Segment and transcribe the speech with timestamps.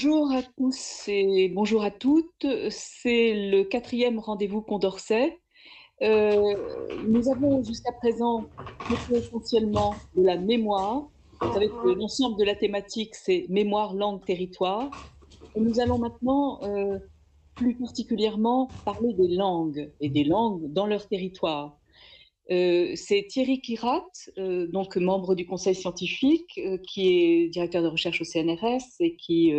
[0.00, 2.46] Bonjour à tous et bonjour à toutes.
[2.70, 5.40] C'est le quatrième rendez-vous Condorcet.
[6.02, 6.54] Euh,
[7.04, 8.44] nous avons jusqu'à présent
[9.12, 11.08] essentiellement de la mémoire.
[11.40, 14.88] Vous savez que l'ensemble de la thématique, c'est mémoire, langue, territoire.
[15.56, 17.00] Nous allons maintenant euh,
[17.56, 21.76] plus particulièrement parler des langues et des langues dans leur territoire.
[22.52, 28.24] Euh, c'est Thierry Kirat, donc membre du conseil scientifique, qui est directeur de recherche au
[28.24, 29.52] CNRS et qui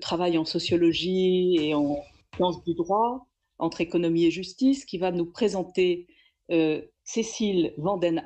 [0.00, 2.02] travaille en sociologie et en
[2.34, 3.26] sciences du droit,
[3.58, 6.06] entre économie et justice, qui va nous présenter
[7.04, 8.22] Cécile Vanden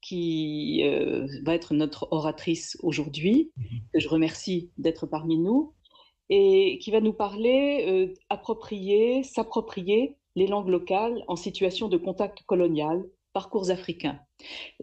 [0.00, 0.82] qui
[1.42, 3.52] va être notre oratrice aujourd'hui,
[3.92, 5.72] que je remercie d'être parmi nous,
[6.28, 13.04] et qui va nous parler approprier, s'approprier les langues locales en situation de contact colonial,
[13.32, 14.20] parcours africains.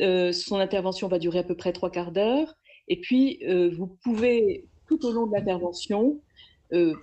[0.01, 2.53] Euh, son intervention va durer à peu près trois quarts d'heure.
[2.87, 6.21] Et puis, euh, vous pouvez, tout au long de l'intervention,
[6.73, 6.93] euh,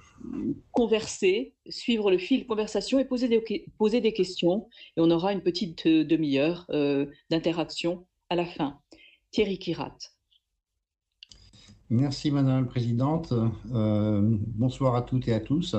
[0.72, 4.68] converser, suivre le fil de conversation et poser des, questions.
[4.96, 6.66] Et on aura une petite demi-heure
[7.30, 8.78] d'interaction à la fin.
[9.30, 9.96] Thierry Kirat.
[11.90, 13.32] Merci Madame la Présidente.
[13.64, 15.74] bonsoir à toutes et à tous.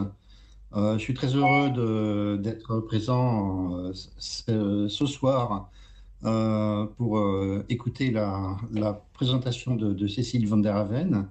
[0.76, 5.72] Euh, je suis très heureux d'être présent euh, ce, soir
[6.26, 7.20] euh, pour
[7.70, 8.58] écouter la,
[9.14, 11.28] présentation de, Cécile van der Haven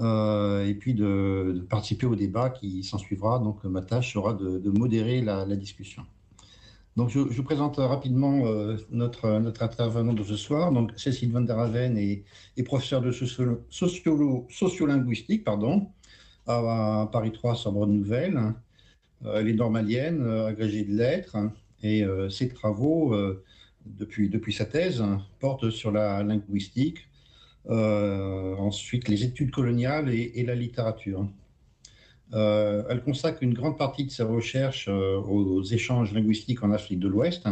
[0.00, 3.38] et puis de, participer au débat qui s'ensuivra.
[3.38, 6.02] Donc, ma tâche sera de, modérer la, discussion.
[6.96, 8.42] Donc, je, vous présente rapidement
[8.90, 10.72] notre, notre intervenant de ce soir.
[10.72, 12.24] Donc, Cécile van der Haven est,
[12.64, 15.88] professeure de sociolinguistique, pardon,
[16.46, 18.54] à Paris 3, Sorbonne Nouvelle.
[19.24, 21.36] Euh, elle est normalienne, euh, agrégée de lettres,
[21.82, 23.16] et euh, ses travaux,
[23.86, 25.02] depuis sa thèse,
[25.38, 27.08] portent sur la linguistique,
[27.68, 31.28] ensuite les études coloniales et, la littérature.
[32.32, 37.46] elle consacre une grande partie de ses recherches aux, échanges linguistiques en Afrique de l'Ouest.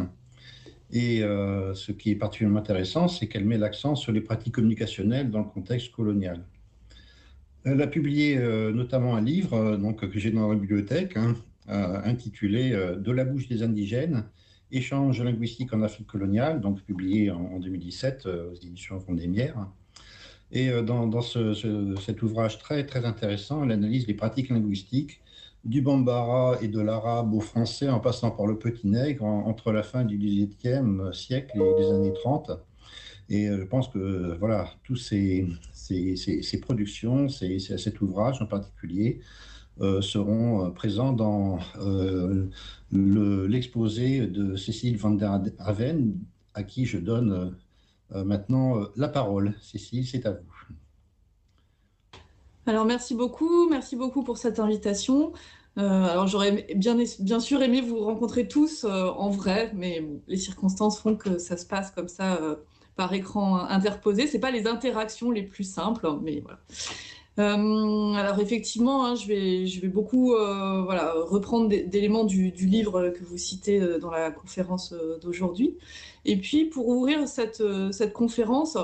[0.91, 5.41] Et ce qui est particulièrement intéressant, c'est qu'elle met l'accent sur les pratiques communicationnelles dans
[5.41, 6.43] le contexte colonial.
[7.65, 8.37] Elle a publié
[8.73, 11.35] notamment un livre donc, que j'ai dans la bibliothèque, hein,
[11.71, 14.25] euh, intitulé euh, De la bouche des indigènes,
[14.73, 19.69] échange linguistique en Afrique coloniale, donc publié en, 2017 euh, aux éditions Vendémiaire.
[20.51, 25.21] Et dans, cet ouvrage très, très intéressant, elle analyse les pratiques linguistiques
[25.65, 29.83] du bambara et de l'arabe au français en passant par le petit nègre entre la
[29.83, 32.53] fin du XVIIe siècle et les années 30.
[33.29, 39.21] Et je pense que voilà, tous ces, ces, ces productions, cet ouvrage en particulier,
[39.81, 42.47] euh, seront euh, présents dans euh,
[42.91, 46.15] l'exposé de Cécile van der Haven,
[46.55, 47.55] à qui je donne
[48.11, 49.55] maintenant la parole.
[49.61, 50.41] Cécile, c'est à vous.
[52.67, 55.33] Alors merci beaucoup, merci beaucoup pour cette invitation.
[55.77, 61.17] alors j'aurais bien, bien sûr aimé vous rencontrer tous en vrai, mais les circonstances font
[61.17, 62.39] que ça se passe comme ça
[62.97, 64.27] par écran interposé.
[64.27, 66.59] C'est pas les interactions les plus simples, mais voilà.
[67.39, 73.39] Euh, alors effectivement, hein, je, vais, beaucoup euh, voilà, reprendre d'éléments du, livre que vous
[73.39, 75.77] citez euh, dans la conférence d'aujourd'hui.
[76.25, 77.63] Et puis pour ouvrir cette,
[78.13, 78.77] conférence,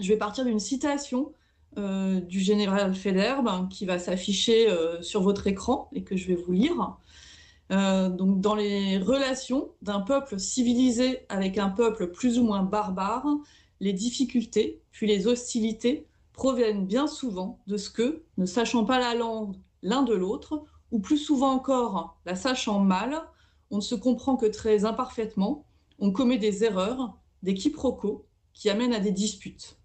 [0.00, 1.32] je vais partir d'une citation
[1.76, 4.66] du général Federbe qui va s'afficher
[5.00, 6.96] sur votre écran et que je vais vous lire.
[7.70, 13.26] donc dans les relations d'un peuple civilisé avec un peuple plus ou moins barbare,
[13.78, 19.14] les difficultés puis les hostilités proviennent bien souvent de ce que, ne sachant pas la
[19.14, 20.62] langue l'un de l'autre,
[20.92, 23.24] ou plus souvent encore la sachant mal,
[23.72, 25.66] on ne se comprend que très imparfaitement,
[25.98, 29.80] on commet des erreurs, des quiproquos qui amènent à des disputes.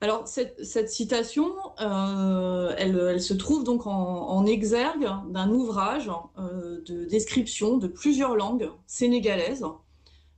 [0.00, 1.52] Alors cette, citation,
[1.82, 8.70] euh, elle, se trouve donc en, exergue d'un ouvrage euh, de description de plusieurs langues
[8.86, 9.66] sénégalaises,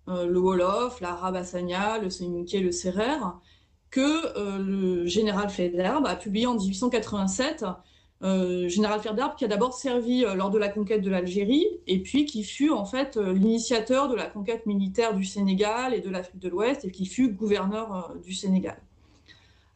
[0.09, 3.39] euh, le Wolof, l'arabe assania, le séminiqué, le sérère,
[3.95, 7.65] que euh, le général Federbe a publié en 1887.
[8.23, 12.03] Euh, général Federbe qui a d'abord servi euh, lors de la conquête de l'Algérie et
[12.03, 16.41] puis qui fut en fait l'initiateur de la conquête militaire du Sénégal et de l'Afrique
[16.41, 18.83] de l'Ouest et qui fut gouverneur du Sénégal.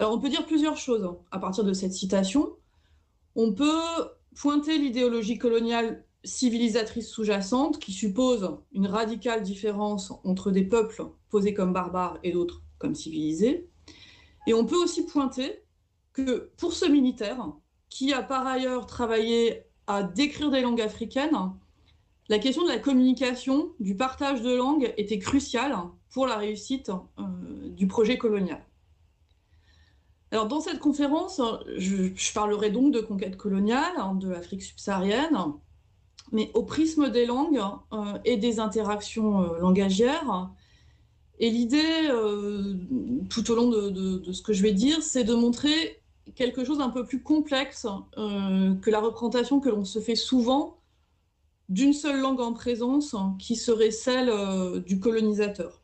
[0.00, 2.50] Alors on peut dire plusieurs choses à partir de cette citation.
[3.36, 3.78] On peut
[4.34, 11.72] pointer l'idéologie coloniale civilisatrice sous-jacente qui suppose une radicale différence entre des peuples posés comme
[11.72, 13.68] barbares et d'autres comme civilisés.
[14.46, 15.62] Et on peut aussi pointer
[16.12, 17.52] que pour ce militaire,
[17.90, 21.52] qui a par ailleurs travaillé à décrire des langues africaines,
[22.28, 25.74] la question de la communication, du partage de langues était cruciale
[26.10, 27.22] pour la réussite euh,
[27.70, 28.62] du projet colonial.
[30.30, 31.40] Alors, dans cette conférence,
[31.76, 35.38] je, parlerai donc de conquête coloniale, hein, de l'Afrique subsaharienne,
[36.32, 37.62] mais au prisme des langues
[37.94, 40.50] euh, et des interactions euh, langagières.
[41.40, 42.74] Et l'idée, euh,
[43.30, 46.02] tout au long de, ce que je vais dire, c'est de montrer
[46.34, 47.86] quelque chose d'un peu plus complexe
[48.16, 50.78] que la représentation que l'on se fait souvent
[51.68, 54.30] d'une seule langue en présence, qui serait celle
[54.84, 55.80] du colonisateur.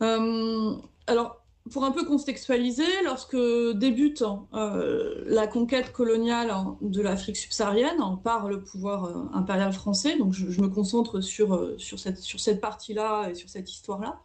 [0.00, 3.36] alors, pour un peu contextualiser, lorsque
[3.74, 4.22] débute
[4.54, 10.60] euh, la conquête coloniale de l'Afrique subsaharienne par le pouvoir euh, impérial français, donc je,
[10.60, 14.20] me concentre sur, euh, sur cette, sur cette partie-là et sur cette histoire-là,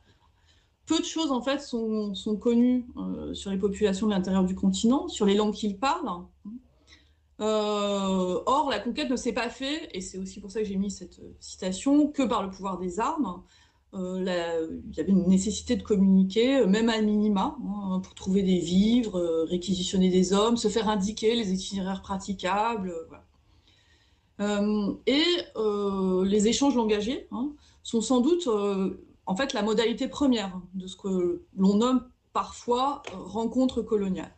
[0.86, 2.86] peu de choses en fait sont, sont connues
[3.34, 6.26] sur les populations de l'intérieur du continent, sur les langues qu'ils parlent.
[7.40, 10.92] or, la conquête ne s'est pas faite, et c'est aussi pour ça que j'ai mis
[10.92, 13.42] cette citation, que par le pouvoir des armes.
[13.94, 18.42] Euh, il y avait une nécessité de communiquer, euh, même à minima, hein, pour trouver
[18.42, 22.94] des vivres, euh, réquisitionner des hommes, se faire indiquer les itinéraires praticables.
[25.06, 25.24] et
[26.26, 27.52] les échanges langagiers hein,
[27.84, 28.48] sont sans doute
[29.28, 34.34] en fait la modalité première de ce que l'on nomme parfois rencontre coloniale.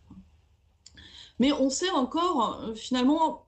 [1.40, 3.46] Mais on sait encore finalement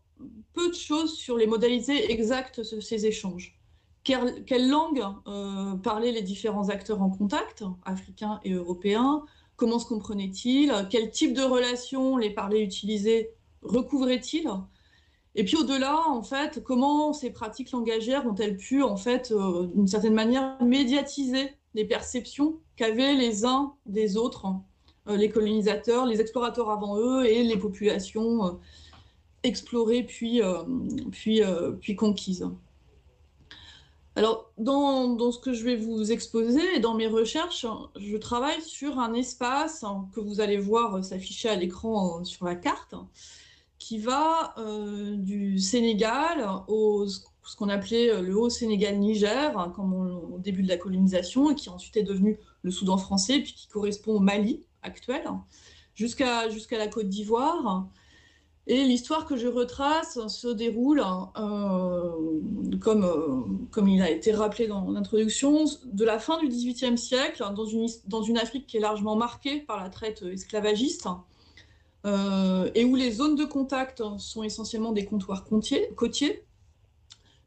[0.53, 3.59] peu de choses sur les modalités exactes de ces échanges
[4.05, 9.25] quelle, langue euh, parlaient les différents acteurs en contact, africains et européens?
[9.55, 10.71] Comment se comprenaient-ils?
[10.89, 13.31] Quel type de relations les parlaient utilisés
[13.63, 14.49] recouvraient-ils?
[15.33, 19.87] Et puis au-delà, en fait, comment ces pratiques langagières ont-elles pu, en fait, euh, d'une
[19.87, 24.45] certaine manière, médiatiser les perceptions qu'avaient les uns des autres,
[25.07, 28.59] euh, les colonisateurs, les explorateurs avant eux et les populations
[29.43, 30.41] explorées puis
[31.97, 32.47] conquises?
[34.15, 37.65] Alors, dans, ce que je vais vous exposer et dans mes recherches,
[37.97, 39.83] je travaille sur un espace
[40.13, 42.95] que vous allez voir s'afficher à l'écran sur la carte,
[43.77, 50.69] qui va euh, du Sénégal au ce qu'on appelait le Haut-Sénégal-Niger, comme au début de
[50.69, 54.65] la colonisation, et qui ensuite est devenu le Soudan français, puis qui correspond au Mali
[54.81, 55.23] actuel,
[55.93, 57.87] jusqu'à jusqu'à la Côte d'Ivoire.
[58.67, 61.03] Et l'histoire que je retrace se déroule,
[61.37, 62.11] euh,
[62.81, 67.43] comme, euh, comme il a été rappelé dans l'introduction, de la fin du XVIIIe siècle,
[67.55, 71.07] dans une, dans une Afrique qui est largement marquée par la traite esclavagiste,
[72.07, 76.43] euh, et où les zones de contact sont essentiellement des comptoirs côtiers,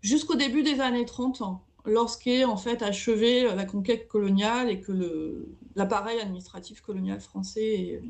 [0.01, 1.43] jusqu'au début des années 30,
[1.85, 8.01] lorsqu'est en fait achevée la conquête coloniale et que l'appareil administratif colonial français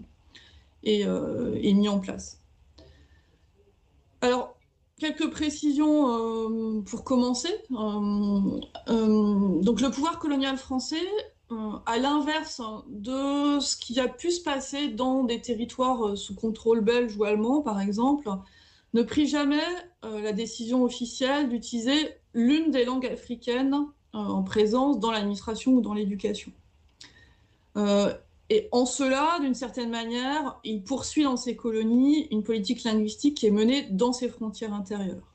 [0.83, 2.38] est mis en place.
[4.21, 4.59] Alors,
[4.99, 7.55] quelques précisions euh, pour commencer.
[7.73, 11.07] Euh, euh, donc, le pouvoir colonial français,
[11.87, 17.17] à l'inverse de ce qui a pu se passer dans des territoires sous contrôle belge
[17.17, 18.29] ou allemand, par exemple,
[18.93, 19.65] ne prit jamais
[20.03, 23.75] la décision officielle d'utiliser l'une des langues africaines
[24.13, 26.53] en présence dans l'administration ou dans l'éducation.
[28.51, 33.47] Et en cela, d'une certaine manière, il poursuit dans ses colonies une politique linguistique qui
[33.47, 35.35] est menée dans ses frontières intérieures.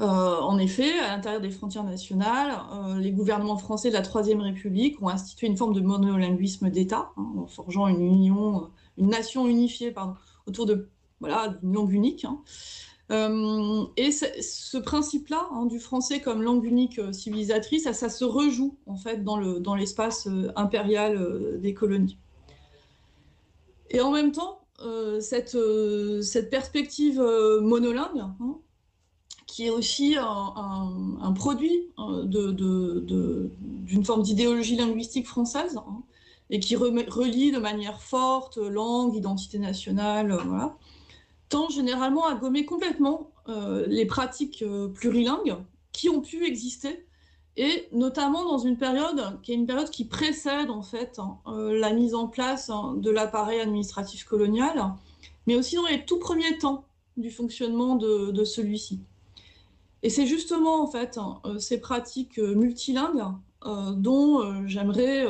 [0.00, 4.40] Euh, en effet, à l'intérieur des frontières nationales, euh, les gouvernements français de la Troisième
[4.40, 9.46] République ont institué une forme de monolinguisme d'État, hein, en forgeant une union, une nation
[9.46, 9.94] unifiée
[10.46, 10.88] autour de
[11.22, 12.26] d'une langue unique.
[12.26, 12.40] Hein.
[13.12, 18.76] Euh, et ce principe-là, hein, du français comme langue unique euh, civilisatrice, ça, se rejoue
[18.86, 22.18] en fait dans l'espace euh, impérial des colonies.
[23.90, 24.62] Et en même temps,
[25.20, 25.56] cette,
[26.50, 27.20] perspective
[27.62, 28.58] monolingue, hein,
[29.46, 31.88] qui est aussi un, produit
[32.26, 36.02] d'une forme d'idéologie linguistique française, hein,
[36.50, 40.76] et qui relie de manière forte langue, identité nationale, voilà,
[41.48, 45.56] tend généralement à gommer complètement euh, les pratiques euh, plurilingues
[45.92, 47.06] qui ont pu exister,
[47.56, 51.78] et notamment dans une période qui est une période qui précède en fait hein, euh,
[51.78, 54.92] la mise en place hein, de l'appareil administratif colonial,
[55.46, 56.84] mais aussi dans les tout premiers temps
[57.16, 59.00] du fonctionnement de, celui-ci.
[60.02, 63.24] Et c'est justement en fait hein, ces pratiques multilingues
[63.94, 65.26] dont j'aimerais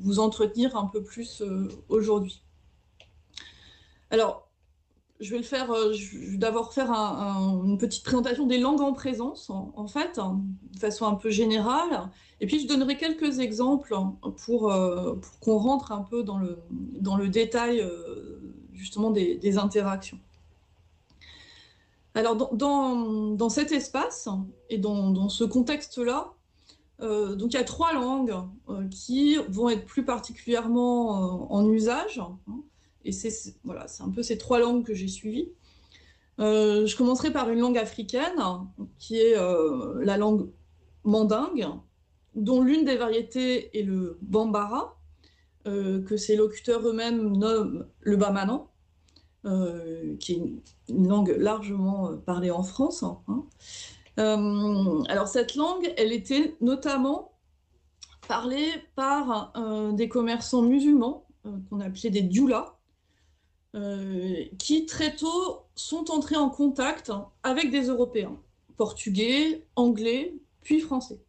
[0.00, 1.42] vous entretenir un peu plus
[1.88, 2.42] aujourd'hui.
[4.10, 4.45] Alors,
[5.20, 5.94] je vais le faire, euh,
[6.34, 10.40] d'abord faire une petite présentation des langues en présence, en, fait, hein,
[10.72, 12.10] de façon un peu générale.
[12.40, 13.96] Et puis, je donnerai quelques exemples
[14.44, 18.40] pour, euh, qu'on rentre un peu dans le, détail, euh,
[18.74, 20.18] justement, des, interactions.
[22.14, 24.28] Alors, dans, cet espace
[24.68, 26.32] et dans, dans ce contexte-là,
[27.00, 28.34] donc il y a trois langues
[28.90, 32.18] qui vont être plus particulièrement en usage.
[32.48, 32.62] Hein,
[33.06, 33.54] et c'est
[34.00, 35.48] un peu ces trois langues que j'ai suivies.
[36.38, 38.42] je commencerai par une langue africaine,
[38.98, 40.50] qui est la langue
[41.04, 41.66] mandingue,
[42.34, 44.98] dont l'une des variétés est le bambara,
[45.64, 48.68] que ses locuteurs eux-mêmes nomment le bamanan.
[49.46, 50.42] Euh, qui est
[50.88, 53.04] une, langue largement euh, parlée en France.
[53.04, 53.44] Hein.
[54.18, 57.32] Euh, alors cette langue, elle était notamment
[58.26, 59.52] parlée par
[59.92, 62.75] des commerçants musulmans qu'on appelait des djoulas,
[64.58, 68.36] qui très tôt sont entrés en contact avec des Européens,
[68.76, 71.20] portugais, anglais, puis français.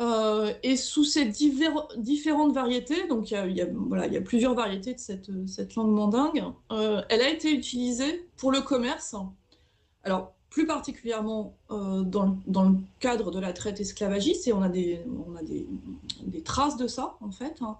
[0.00, 3.60] Euh, et sous ces différentes variétés, donc il y,
[4.16, 9.14] a, plusieurs variétés de cette, langue mandingue, euh, elle a été utilisée pour le commerce.
[10.02, 15.04] Alors, plus particulièrement euh, dans, le, cadre de la traite esclavagiste, et on a des,
[16.44, 17.76] traces de ça, en fait, hein.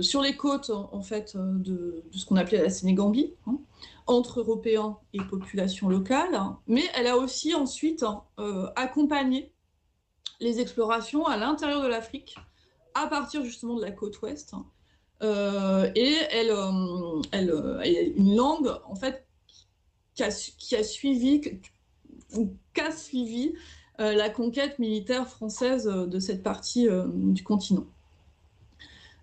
[0.00, 3.58] Sur les côtes, en fait, de, ce qu'on appelait la Sénégambie, hein,
[4.06, 8.04] entre Européens et populations locales, mais elle a aussi ensuite
[8.76, 9.52] accompagné
[10.40, 12.36] les explorations à l'intérieur de l'Afrique,
[12.94, 14.54] à partir justement de la côte ouest.
[15.22, 19.26] Euh, et elle, euh, elle, euh, une langue en fait
[20.14, 21.40] qui a, qui a suivi
[23.98, 27.86] la conquête militaire française de cette partie du continent.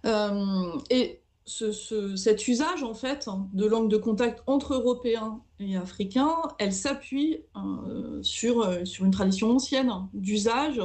[0.05, 6.73] Et ce, cet usage en fait de langue de contact entre Européens et Africains, elle
[6.73, 10.81] s'appuie euh, sur, euh, sur une tradition ancienne d'usage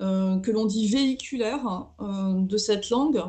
[0.00, 3.22] euh, que l'on dit véhiculaire de cette langue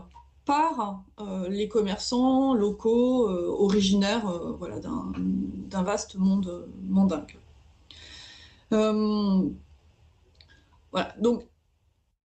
[0.46, 1.04] par
[1.50, 7.38] les commerçants locaux originaires voilà, d'un vaste monde mandingue.
[10.92, 11.44] voilà, donc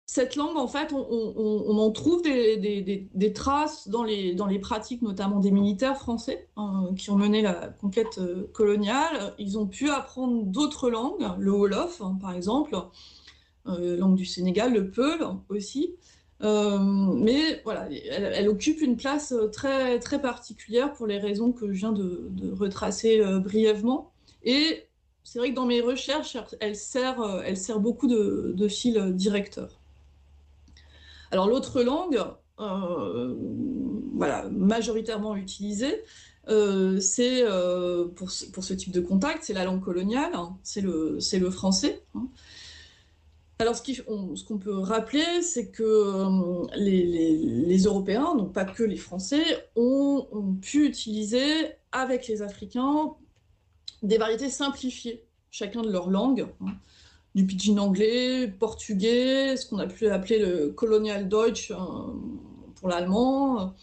[0.10, 5.98] cette langue, en fait, on, en trouve des, traces dans les, pratiques, notamment des militaires
[5.98, 9.34] français hein, qui ont mené la conquête euh, coloniale.
[9.38, 12.78] Ils ont pu apprendre d'autres langues, le Wolof, hein, par exemple,
[13.68, 15.96] euh, langue du Sénégal, le Peul aussi.
[16.42, 21.80] Euh, mais voilà, elle, occupe une place très, très particulière pour les raisons que je
[21.80, 24.14] viens de, retracer brièvement.
[24.44, 24.86] Et
[25.26, 27.20] c'est vrai que dans mes recherches, elle sert,
[27.80, 29.76] beaucoup de fil directeur.
[31.31, 32.24] Alors l'autre langue,
[32.60, 33.36] euh,
[34.13, 36.03] voilà, majoritairement utilisée,
[36.50, 41.51] euh, euh, pour, ce type de contact, c'est la langue coloniale, hein, c'est le, le,
[41.51, 42.03] français.
[42.15, 42.27] Hein.
[43.60, 49.43] Alors ce qu'on peut rappeler, c'est que les, Européens, donc pas que les Français,
[49.75, 50.27] ont,
[50.62, 51.50] pu utiliser
[51.91, 53.13] avec les Africains
[54.03, 56.48] des variétés simplifiées, chacun de leur langue.
[56.62, 56.74] Hein
[57.38, 61.75] du pidgin anglais, portugais, ce qu'on a pu appeler le colonial Deutsch euh,
[62.74, 63.75] pour l'allemand.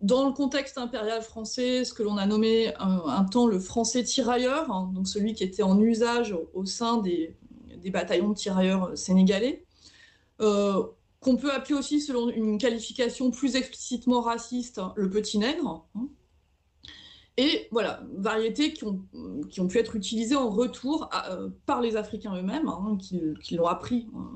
[0.00, 4.70] Dans le contexte impérial français, ce que l'on a nommé un, temps le français tirailleur,
[4.70, 7.36] hein, donc celui qui était en usage au, sein des,
[7.86, 9.64] bataillons de tirailleurs sénégalais,
[10.40, 10.84] euh,
[11.18, 15.84] qu'on peut appeler aussi, selon une qualification plus explicitement raciste, le petit nègre.
[15.96, 16.06] Hein.
[17.40, 22.66] Et voilà, variétés qui ont, pu être utilisées en retour euh, par les Africains eux-mêmes,
[22.66, 24.28] hein, qui, l'ont appris hein,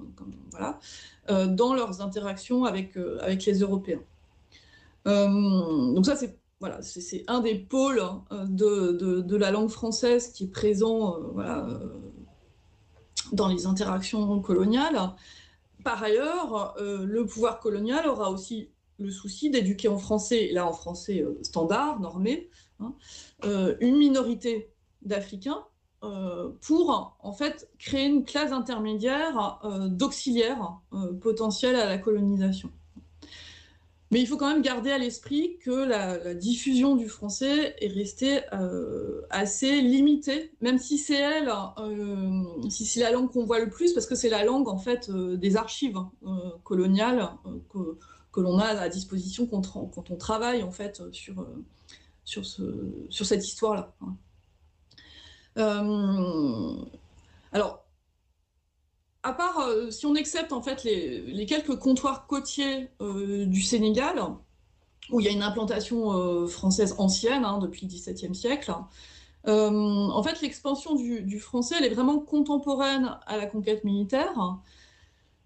[0.53, 0.79] voilà,
[1.29, 3.99] euh, dans leurs interactions avec, euh, les Européens.
[5.05, 6.79] donc ça, c'est voilà,
[7.27, 11.17] un des pôles hein, de, la langue française qui est présent
[13.33, 15.11] dans les interactions coloniales.
[15.83, 18.69] Par ailleurs, le pouvoir colonial aura aussi
[19.01, 22.49] le souci d'éduquer en français, là en français standard, normé,
[22.83, 22.95] Hein,
[23.45, 24.71] euh, une minorité
[25.03, 25.65] d'Africains
[26.05, 30.81] euh, pour en fait créer une classe intermédiaire euh, d'auxiliaires
[31.21, 32.71] potentiels à la colonisation.
[34.11, 38.41] Mais il faut quand même garder à l'esprit que la, diffusion du français est restée
[39.31, 41.51] assez limitée, même si c'est elle,
[42.69, 45.11] si c'est la langue qu'on voit le plus, parce que c'est la langue en fait
[45.11, 45.99] des archives
[46.63, 47.31] coloniales
[47.73, 47.97] que,
[48.33, 51.47] que l'on a à disposition quand, quand, on travaille en fait sur
[52.25, 53.95] sur, ce, sur cette histoire-là.
[54.01, 54.17] Hein.
[55.59, 56.77] Euh,
[57.53, 57.85] alors,
[59.23, 64.21] à part, euh, si on accepte en fait les, quelques comptoirs côtiers euh, du Sénégal,
[65.11, 68.73] où il y a une implantation française ancienne hein, depuis le XVIIe siècle,
[69.45, 74.61] en fait l'expansion du, du, français elle est vraiment contemporaine à la conquête militaire.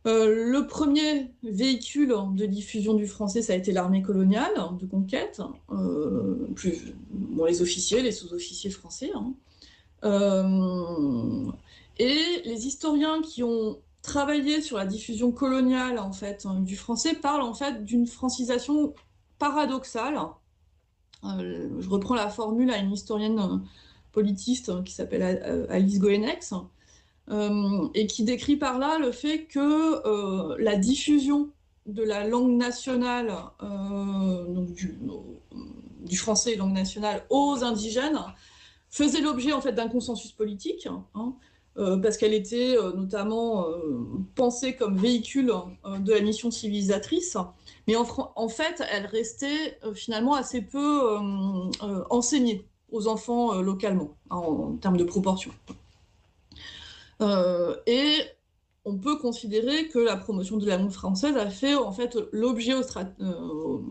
[0.07, 5.43] Euh, le premier véhicule de diffusion du français, ça a été l'armée coloniale de conquête,
[5.73, 6.47] euh,
[7.47, 9.11] les officiers, les sous-officiers français.
[9.15, 9.35] Hein.
[10.05, 11.51] Euh,
[11.99, 17.43] et les historiens qui ont travaillé sur la diffusion coloniale en fait du français parle
[17.43, 18.95] en fait d'une francisation
[19.41, 20.21] paradoxale.
[21.25, 23.63] je reprends la formule à une historienne
[24.13, 26.55] politiste qui s'appelle Alice Goenex
[27.29, 31.51] et qui décrit par là le fait que la diffusion
[31.87, 34.99] de la langue nationale, donc du,
[36.07, 38.21] du français langue nationale aux indigènes
[38.91, 41.35] faisait l'objet en fait d'un consensus politique, hein,
[41.79, 45.53] euh, parce qu'elle était euh, notamment euh, pensée comme véhicule
[45.85, 47.37] de la mission civilisatrice,
[47.87, 51.19] mais en, fait, elle restait finalement assez peu
[52.11, 55.53] enseignée aux enfants localement, hein, en, termes de proportion.
[57.21, 58.21] Et
[58.85, 62.75] on peut considérer que la promotion de la langue française a fait en fait l'objet
[62.75, 62.85] aux,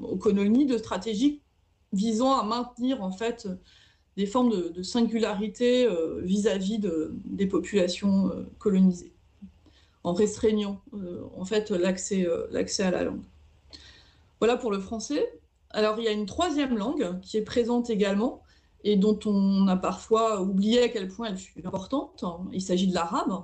[0.04, 1.42] aux colonies de stratégies
[1.92, 3.48] visant à maintenir en fait
[4.18, 6.80] des formes de, singularité euh, vis-à-vis
[7.26, 9.14] des populations euh, colonisées,
[10.04, 12.26] en restreignant euh, en fait l'accès
[12.84, 13.24] à la langue.
[14.40, 15.40] Voilà pour le français.
[15.72, 18.42] Alors il y a une troisième langue qui est présente également
[18.86, 22.24] et dont on a parfois oublié à quel point elle fut importante.
[22.54, 23.44] Il s'agit de l'arabe.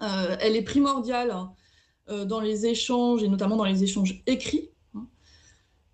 [0.00, 1.34] elle est primordiale
[2.08, 4.70] dans les échanges et notamment dans les échanges écrits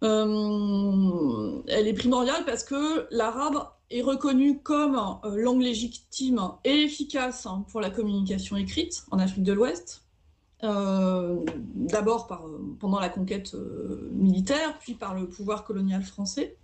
[0.05, 7.47] euh, elle est primordiale parce que l'arabe est reconnu comme euh, langue légitime et efficace
[7.47, 10.03] hein, pour la communication écrite en Afrique de l'Ouest.
[10.63, 12.27] Euh, d'abord
[12.79, 13.55] pendant la conquête
[14.13, 16.57] militaire, puis par le pouvoir colonial français.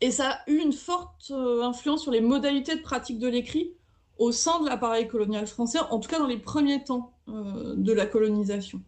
[0.00, 3.72] Et ça a eu une forte influence sur les modalités de pratique de l'écrit
[4.18, 8.06] au sein de l'appareil colonial français, en tout cas dans les premiers temps de la
[8.06, 8.82] colonisation.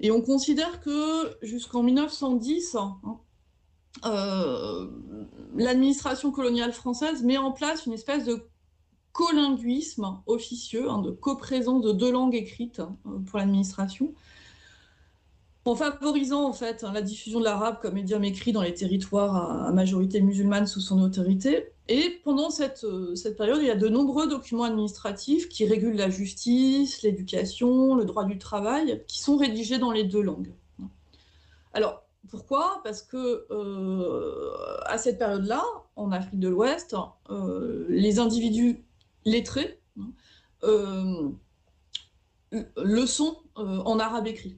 [0.00, 3.00] Et on considère que jusqu'en 1910, hein,
[4.04, 4.86] euh,
[5.56, 8.44] l'administration coloniale française met en place une espèce de
[9.12, 14.12] colinguisme officieux, hein, de coprésence de deux langues écrites hein, pour l'administration,
[15.64, 19.72] en favorisant en fait la diffusion de l'arabe comme médium écrit dans les territoires à
[19.72, 23.88] majorité musulmane sous son autorité, et pendant cette, euh, cette, période, il y a de
[23.88, 29.78] nombreux documents administratifs qui régulent la justice, l'éducation, le droit du travail, qui sont rédigés
[29.78, 30.54] dans les deux langues.
[31.74, 32.80] Alors, pourquoi?
[32.84, 34.50] Parce que euh,
[34.86, 35.62] à cette période-là,
[35.96, 36.96] en Afrique de l'Ouest,
[37.28, 38.82] euh, les individus
[39.26, 39.78] lettrés
[40.62, 41.36] le
[43.06, 44.56] sont en arabe écrit.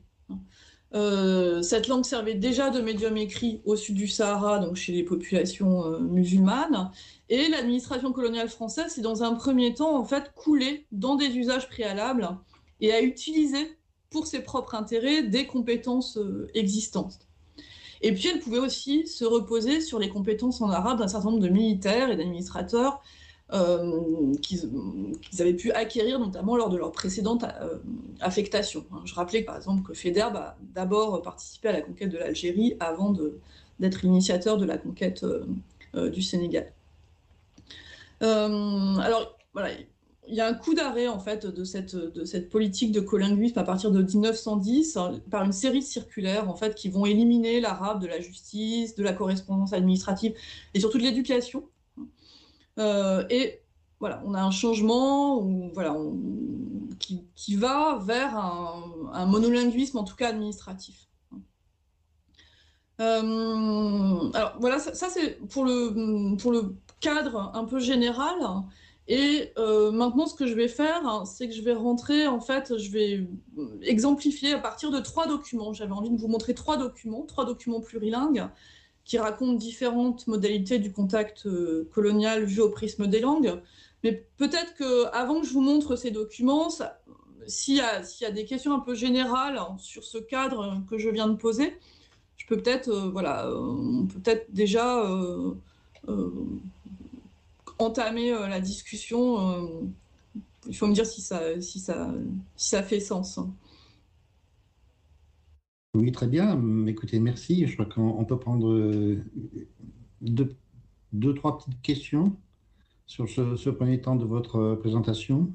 [0.95, 5.03] Euh, cette langue servait déjà de médium écrit au sud du Sahara, donc chez les
[5.03, 6.91] populations euh, musulmanes.
[7.29, 11.69] Et l'administration coloniale française s'est dans un premier temps en fait coulée dans des usages
[11.69, 12.29] préalables
[12.81, 13.77] et a utilisé
[14.11, 17.19] pour ses propres intérêts des compétences euh, existantes.
[18.03, 21.43] Et puis elle pouvait aussi se reposer sur les compétences en arabe d'un certain nombre
[21.43, 23.03] de militaires et d'administrateurs
[23.53, 24.69] euh, qu'ils
[25.39, 27.79] avaient pu acquérir notamment lors de leur précédente euh,
[28.21, 28.85] affectation.
[28.91, 29.03] Hein.
[29.05, 33.15] Je rappelais par exemple que Feder a d'abord participé à la conquête de l'Algérie avant
[33.79, 36.73] d'être initiateur de la conquête euh, du Sénégal.
[38.21, 39.71] alors voilà,
[40.29, 43.93] il y a un coup d'arrêt en fait de cette, politique de colinguisme à partir
[43.93, 48.09] de 1910 hein, par une série de circulaires en fait qui vont éliminer l'arabe de
[48.09, 50.35] la justice, de la correspondance administrative
[50.75, 51.63] et surtout de l'éducation
[52.79, 53.61] et
[54.01, 55.41] voilà, on a un changement
[55.73, 55.97] voilà,
[56.99, 61.09] qui, va vers un, monolinguisme, en tout cas administratif.
[63.01, 68.37] Euh, alors voilà, ça, c'est pour le, pour le cadre un peu général.
[69.09, 72.77] Et euh, maintenant, ce que je vais faire, c'est que je vais rentrer, en fait,
[72.77, 73.29] je vais
[73.83, 75.73] exemplifier à partir de trois documents.
[75.73, 78.49] J'avais envie de vous montrer trois documents, trois documents plurilingues
[79.07, 83.63] qui raconte différentes modalités du contact euh, colonial vu au prisme des langues.
[84.03, 86.69] Mais peut-être que avant que je vous montre ces documents,
[87.47, 91.37] s'il y, a des questions un peu générales sur ce cadre que je viens de
[91.37, 91.79] poser,
[92.37, 95.09] je peux peut-être, euh, voilà, euh, on peut peut-être déjà
[97.79, 99.89] entamer la discussion.
[100.69, 103.39] il faut me dire si ça fait sens.
[105.97, 106.61] Oui, très bien.
[106.87, 107.67] Écoutez, merci.
[107.67, 109.25] Je crois qu'on peut prendre euh,
[110.21, 112.37] deux, trois petites questions
[113.07, 115.51] sur ce, premier temps de votre présentation.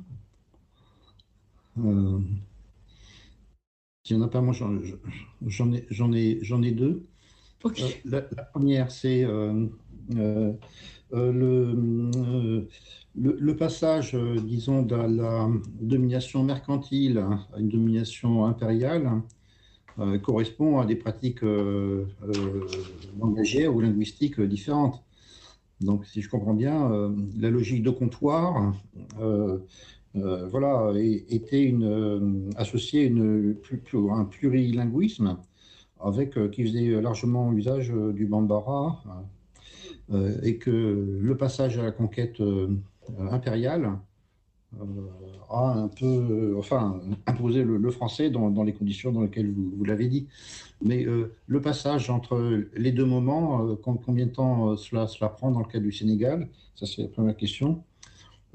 [1.77, 2.19] Euh,
[4.03, 7.05] S'il n'y en a pas, moi j'en ai, deux.
[7.63, 7.69] Euh,
[8.05, 9.67] la, première, c'est euh,
[11.11, 12.67] le,
[13.15, 15.47] le, passage, disons, de la
[15.79, 19.21] domination mercantile à une domination impériale
[20.01, 25.03] euh, correspond à des pratiques euh, euh, ou linguistiques différentes.
[25.79, 28.75] Donc, si je comprends bien, la logique de comptoir
[30.13, 33.55] voilà, était une, associé une,
[34.11, 35.37] un plurilinguisme
[35.99, 39.03] avec, qui faisait largement usage du bambara
[40.43, 42.39] et que le passage à la conquête
[43.17, 43.97] impériale
[45.49, 50.27] a un peu, enfin, imposé le, français dans, les conditions dans lesquelles vous, l'avez dit.
[50.81, 55.79] Mais le passage entre les deux moments, combien de temps cela, prend dans le cas
[55.79, 56.47] du Sénégal?
[56.75, 57.83] Ça, c'est la première question.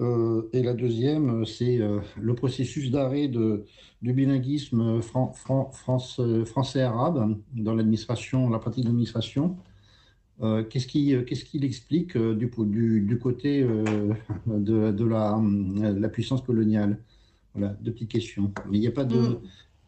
[0.01, 8.59] Euh, et la deuxième, c'est euh, le processus d'arrêt du bilinguisme français-arabe dans l'administration, la
[8.59, 9.57] pratique de l'administration.
[10.43, 13.67] Euh, qu'est-ce qu'il explique du, du, côté
[14.47, 15.41] de, la,
[15.93, 16.99] la, puissance coloniale?
[17.55, 18.53] Voilà, deux petites questions.
[18.69, 19.41] Mais il n'y a pas de mm.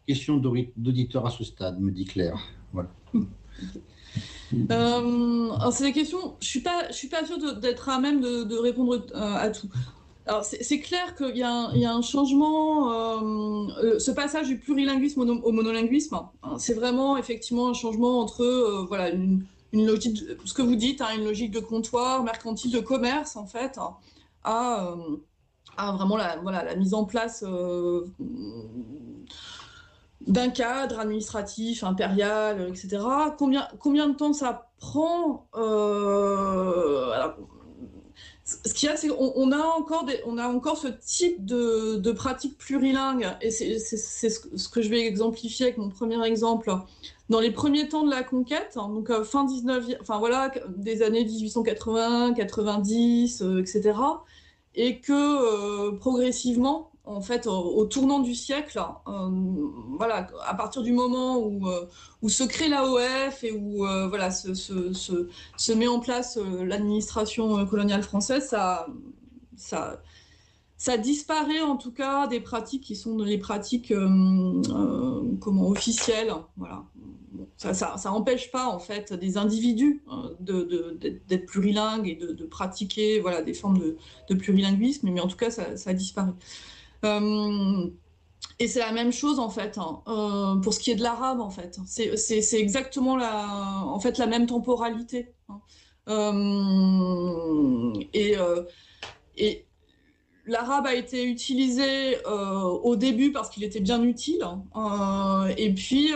[0.06, 2.38] question d'auditeur à ce stade, me dit Claire.
[2.72, 2.88] Voilà.
[5.70, 8.44] c'est des questions, je ne suis, pas, je suis pas sûre d'être à même de,
[8.44, 9.68] de répondre à tout.
[10.28, 15.52] Alors, c'est clair qu'il y, y, a un changement, euh, ce passage du plurilinguisme au,
[15.52, 20.76] monolinguisme, hein, c'est vraiment effectivement un changement entre euh, voilà, une, logique, ce que vous
[20.76, 23.96] dites, hein, une logique de comptoir, mercantile, de commerce, en fait, hein,
[24.44, 25.16] à, euh,
[25.76, 27.44] à, vraiment la, voilà, la mise en place
[30.26, 32.98] d'un cadre administratif, impérial, etc.
[33.38, 35.46] Combien, combien de temps ça prend
[38.64, 42.56] ce qu'il y a, c'est qu'on a encore on a encore ce type de, pratique
[42.56, 46.72] plurilingue, et c'est ce que je vais exemplifier avec mon premier exemple.
[47.28, 51.02] Dans les premiers temps de la conquête, hein, donc euh, fin 19, enfin voilà, des
[51.02, 53.92] années 1880, 90, etc.,
[54.74, 59.28] et que euh, progressivement, en fait, au, tournant du siècle, euh,
[59.96, 61.86] voilà, à partir du moment où, euh,
[62.28, 68.86] se crée l'AOF et où euh, voilà, se, met en place l'administration coloniale française, ça,
[69.56, 70.02] ça,
[70.76, 73.92] ça disparaît en tout cas des pratiques qui sont les pratiques
[75.40, 76.32] comment, officielles.
[76.58, 76.84] Voilà.
[77.56, 80.02] ça n'empêche pas en fait des individus
[80.40, 83.78] d'être de, plurilingues et de, pratiquer voilà, des formes
[84.28, 86.32] de, plurilinguisme, mais en tout cas ça, ça disparaît.
[87.04, 87.86] Euh,
[88.58, 91.40] et c'est la même chose en fait hein, euh, pour ce qui est de l'arabe
[91.40, 91.78] en fait.
[91.86, 93.46] C'est exactement la,
[93.84, 95.32] en fait la même temporalité.
[95.48, 95.60] Hein.
[96.08, 98.36] Euh, et,
[99.36, 99.66] et
[100.46, 104.44] l'arabe a été utilisé au début parce qu'il était bien utile.
[104.74, 105.48] Hein.
[105.56, 106.10] et puis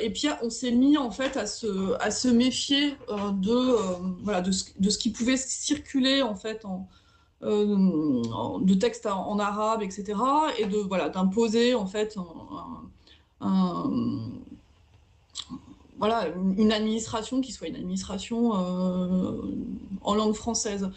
[0.00, 3.76] et puis on s'est mis en fait à se à se méfier de
[4.22, 6.64] voilà de ce, de ce, qui pouvait circuler en fait
[7.42, 10.14] de textes en, arabe, etc.
[10.58, 12.16] Et de voilà d'imposer en fait
[16.02, 16.26] voilà,
[16.58, 19.40] une administration qui soit une administration euh,
[20.00, 20.90] en langue française.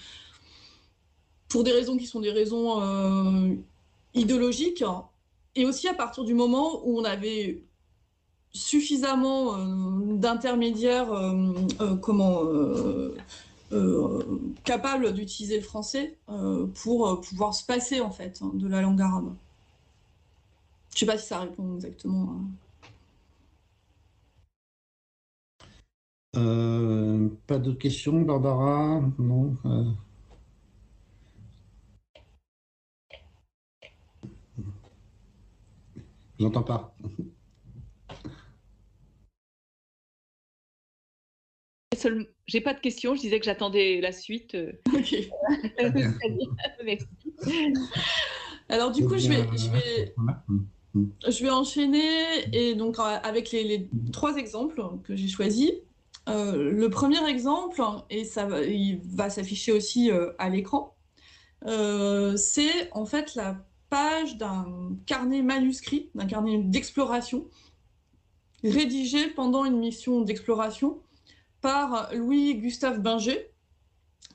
[1.47, 3.53] Pour des raisons qui sont des raisons euh,
[4.15, 4.83] idéologiques,
[5.53, 7.61] et aussi à partir du moment où on avait
[8.51, 9.57] suffisamment
[10.15, 11.09] d'intermédiaires
[12.01, 13.15] comment euh,
[14.63, 18.81] capable d'utiliser le français euh, pour euh, pouvoir se passer en fait hein, de la
[18.81, 19.33] langue arabe.
[20.93, 22.41] Je sais pas si ça répond exactement.
[27.47, 29.01] pas d'autres questions, Barbara?
[29.19, 29.55] Non.
[36.37, 36.95] Je n'entends pas.
[42.47, 44.55] J'ai pas de questions, je disais que j'attendais la suite.
[44.55, 44.71] Euh.
[44.93, 45.15] Ok.
[48.69, 50.15] Alors du coup, je vais, je vais,
[51.27, 52.09] je vais enchaîner
[52.51, 55.71] et donc avec les, trois exemples que j'ai choisis.
[56.27, 57.79] Euh, le premier exemple,
[58.09, 60.95] et ça va, il va s'afficher aussi euh, à l'écran,
[61.63, 67.45] c'est en fait la page d'un carnet manuscrit, d'un carnet d'exploration,
[68.63, 70.99] rédigé pendant une mission d'exploration
[72.13, 73.51] Louis-Gustave Binger,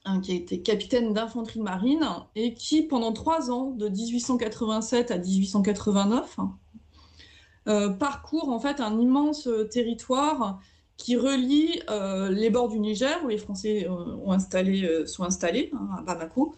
[0.04, 5.10] hein, qui a été capitaine d'infanterie de marine et qui, pendant trois ans, de 1887
[5.10, 6.38] à 1889,
[7.68, 10.60] euh, parcourt en fait un immense territoire
[10.96, 16.02] qui relie euh, les bords du Niger, où les Français euh, sont installés, hein, à
[16.02, 16.54] Bamako,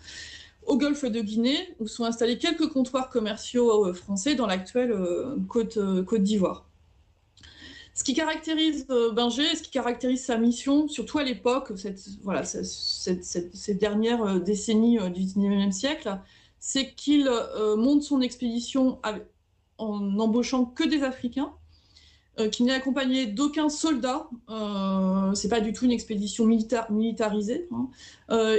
[0.67, 4.97] au golfe de Guinée, où sont installés quelques comptoirs commerciaux français dans l'actuelle
[5.49, 5.79] Côte
[6.21, 6.67] d'Ivoire.
[7.95, 12.43] Ce qui caractérise euh, Binger, ce qui caractérise sa mission, surtout à l'époque, cette, voilà,
[12.45, 16.19] ces dernières euh, décennies euh, du 19e siècle,
[16.59, 17.29] c'est qu'il
[17.77, 19.01] monte son expédition
[19.79, 21.53] en n'embauchant que des Africains,
[22.53, 27.89] qu'il n'est accompagné d'aucun soldat, euh, c'est pas du tout une expédition militarisée, hein,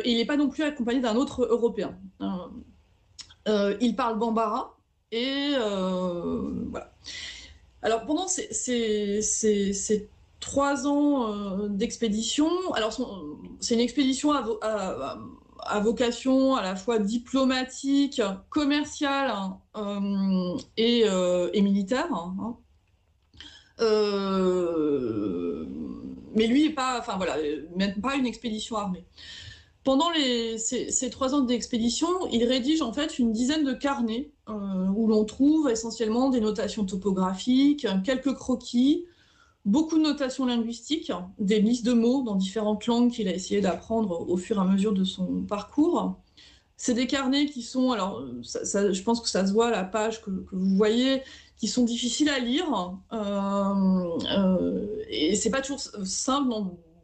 [0.04, 1.98] et il n'est pas non plus accompagné d'un autre Européen.
[3.48, 4.78] il parle bambara
[5.14, 6.92] et voilà.
[7.84, 9.20] Alors pendant ces,
[10.40, 12.98] trois ans d'expédition, alors
[13.60, 19.34] c'est une expédition à, vocation à la fois diplomatique, commerciale
[20.78, 22.08] et, militaire.
[22.14, 22.56] Hein.
[26.36, 27.36] mais lui, pas, enfin voilà,
[27.76, 29.04] même pas une expédition armée.
[29.84, 30.08] Pendant
[30.58, 34.54] ces, trois ans d'expédition, il rédige en fait une dizaine de carnets euh,
[34.96, 39.06] où l'on trouve essentiellement des notations topographiques, quelques croquis,
[39.66, 44.30] beaucoup de notations linguistiques, des listes de mots dans différentes langues qu'il a essayé d'apprendre
[44.30, 46.18] au fur et à mesure de son parcours.
[46.78, 50.22] C'est des carnets qui sont, alors je pense que ça se voit à la page
[50.22, 51.22] que, vous voyez,
[51.58, 52.98] qui sont difficiles à lire.
[53.12, 56.54] Euh, euh, et c'est pas toujours simple,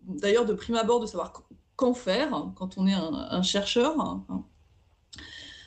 [0.08, 1.34] d'ailleurs, de prime abord, de savoir
[1.80, 3.96] qu'en faire quand on est un, chercheur.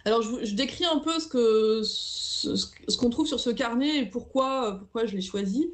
[0.04, 5.06] Alors, je, décris un peu ce qu'on ce, trouve sur ce carnet et pourquoi, pourquoi
[5.06, 5.70] je l'ai choisi.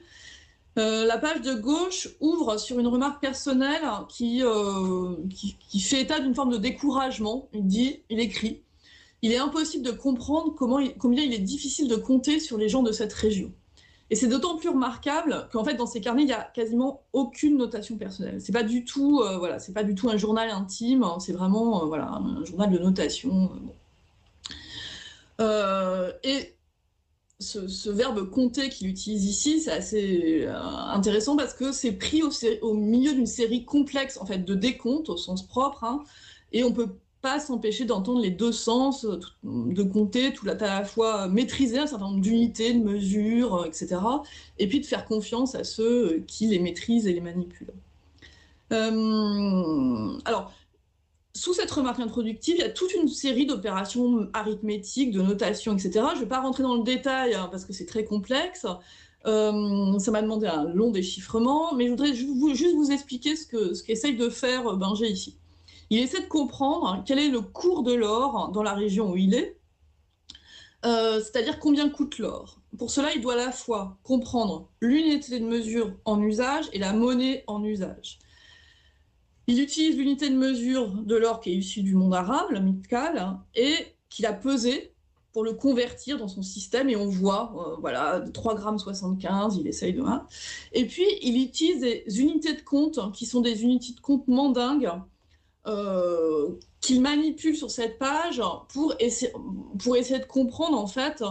[0.79, 6.21] Euh, la page de gauche ouvre sur une remarque personnelle qui, euh, qui, fait état
[6.21, 7.49] d'une forme de découragement.
[7.53, 8.63] Il dit, il écrit,
[9.23, 12.93] il est impossible de comprendre combien il est difficile de compter sur les gens de
[12.93, 13.53] cette région.
[14.11, 17.59] Et c'est d'autant plus remarquable qu'en fait, dans ces carnets, il n'y a quasiment aucune
[17.59, 18.41] notation personnelle.
[18.41, 21.03] C'est pas euh, voilà, pas du tout un journal intime.
[21.03, 23.51] Hein, c'est vraiment, euh, voilà, un journal de notation.
[25.41, 26.55] Euh, et
[27.39, 33.13] ce, verbe compter qu'il utilise ici, c'est assez intéressant parce que c'est pris au, milieu
[33.13, 36.03] d'une série complexe en fait de décomptes au sens propre, hein,
[36.53, 36.97] et on peut
[37.29, 41.87] pas s'empêcher d'entendre les deux sens, euh, de compter, tout à la fois maîtriser un
[41.87, 43.97] certain nombre d'unités, de mesures, euh, etc.
[44.59, 47.75] Et puis de faire confiance à ceux euh, qui les maîtrisent et les manipulent.
[48.71, 50.53] alors,
[51.35, 55.91] sous cette remarque introductive, il y a toute une série d'opérations arithmétiques, de notation, etc.
[56.13, 58.63] Je ne vais pas rentrer dans le détail hein, parce que c'est très complexe.
[59.25, 63.47] ça m'a demandé un long déchiffrement, mais je voudrais juste vous, juste vous expliquer ce
[63.83, 65.37] qu'essaye ce de faire Binger ici.
[65.91, 69.35] Il essaie de comprendre quel est le cours de l'or dans la région où il
[69.35, 69.59] est,
[70.85, 72.61] euh, c'est-à-dire combien coûte l'or.
[72.77, 76.93] Pour cela, il doit à la fois comprendre l'unité de mesure en usage et la
[76.93, 78.19] monnaie en usage.
[79.47, 83.39] Il utilise l'unité de mesure de l'or qui est issue du monde arabe, le mitkal,
[83.55, 83.75] et
[84.11, 84.93] qu'il a pesé
[85.33, 89.93] pour le convertir dans son système et on voit, euh, voilà, 3,75 grammes, il essaye
[89.93, 90.03] de...
[90.73, 94.91] Et puis, il utilise des unités de compte qui sont des unités de compte mandingues
[95.69, 98.41] euh, qu'il manipule sur cette page
[98.73, 101.23] pour essayer, de comprendre en fait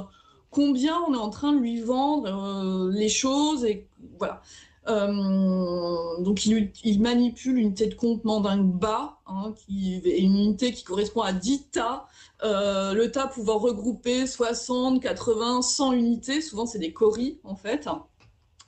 [0.51, 3.87] combien on est en train de lui vendre euh, les choses et
[4.19, 4.41] voilà.
[4.87, 10.83] Euh, donc il, manipule une unité de compte bas, hein, qui est une unité qui
[10.83, 12.05] correspond à 10 tas.
[12.43, 17.89] le tas pouvant regrouper 60, 80, 100 unités, souvent c'est des coris en fait.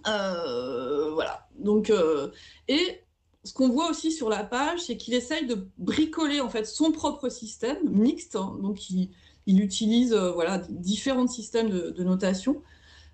[0.03, 1.47] voilà.
[1.59, 1.93] Donc,
[2.67, 3.03] et
[3.49, 6.91] ce qu'on voit aussi sur la page, c'est qu'il essaye de bricoler en fait son
[6.91, 8.35] propre système mixte.
[8.35, 8.55] Hein.
[8.61, 9.09] donc, il,
[9.47, 12.61] utilise euh, voilà différents systèmes de, notation.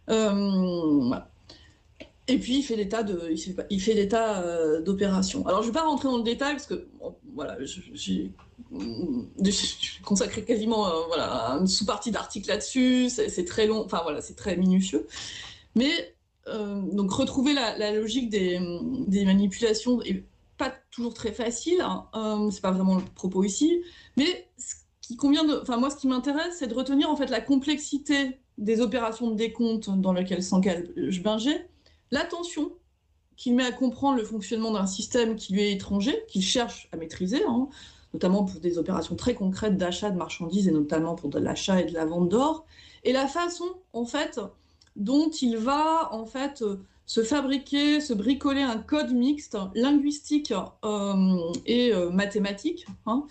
[0.09, 1.09] Euh,
[2.27, 3.31] Et puis il fait des tas de,
[3.69, 5.47] il fait, euh, d'opérations.
[5.47, 6.85] Alors je ne vais pas rentrer dans le détail parce que
[7.33, 8.33] voilà, j'ai
[10.03, 13.09] consacré quasiment voilà une sous-partie d'article là-dessus.
[13.09, 15.07] C'est très long, enfin voilà, c'est très minutieux.
[15.75, 16.14] Mais
[16.47, 18.59] donc retrouver la, logique des,
[19.25, 20.25] manipulations est
[20.57, 21.81] pas toujours très facile.
[21.81, 22.07] Hein.
[22.15, 23.81] Euh, c'est pas vraiment le propos ici,
[24.17, 27.41] mais ce qui convient enfin moi ce qui m'intéresse, c'est de retenir en fait la
[27.41, 31.67] complexité des opérations de décompte dans lesquelles s'engage Binger,
[32.11, 32.71] l'attention
[33.35, 36.97] qu'il met à comprendre le fonctionnement d'un système qui lui est étranger, qu'il cherche à
[36.97, 37.67] maîtriser, hein,
[38.13, 41.85] notamment pour des opérations très concrètes d'achat de marchandises et notamment pour de l'achat et
[41.85, 42.65] de la vente d'or,
[43.03, 44.39] et la façon en fait
[44.95, 50.53] dont il va en fait euh, se fabriquer, se bricoler un code mixte linguistique
[50.83, 53.25] euh, et euh, mathématique, hein,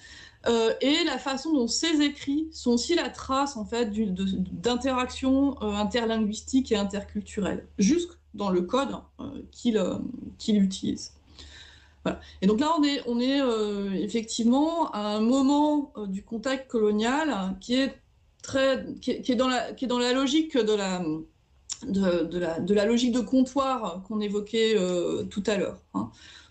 [0.83, 3.91] et la façon dont ces écrits sont aussi la trace en fait
[4.61, 8.95] d'interactions interlinguistiques et interculturelles, jusque dans le code
[9.51, 9.79] qu'il
[10.63, 11.15] utilise.
[12.43, 13.41] Et donc là, on est, on est
[14.05, 17.95] effectivement à un moment du contact colonial qui est
[18.43, 21.03] très, qui est, dans la, qui est dans la logique de la
[21.87, 25.81] de, la, logique de comptoir qu'on évoquait euh, tout à l'heure.
[25.95, 26.11] Hein.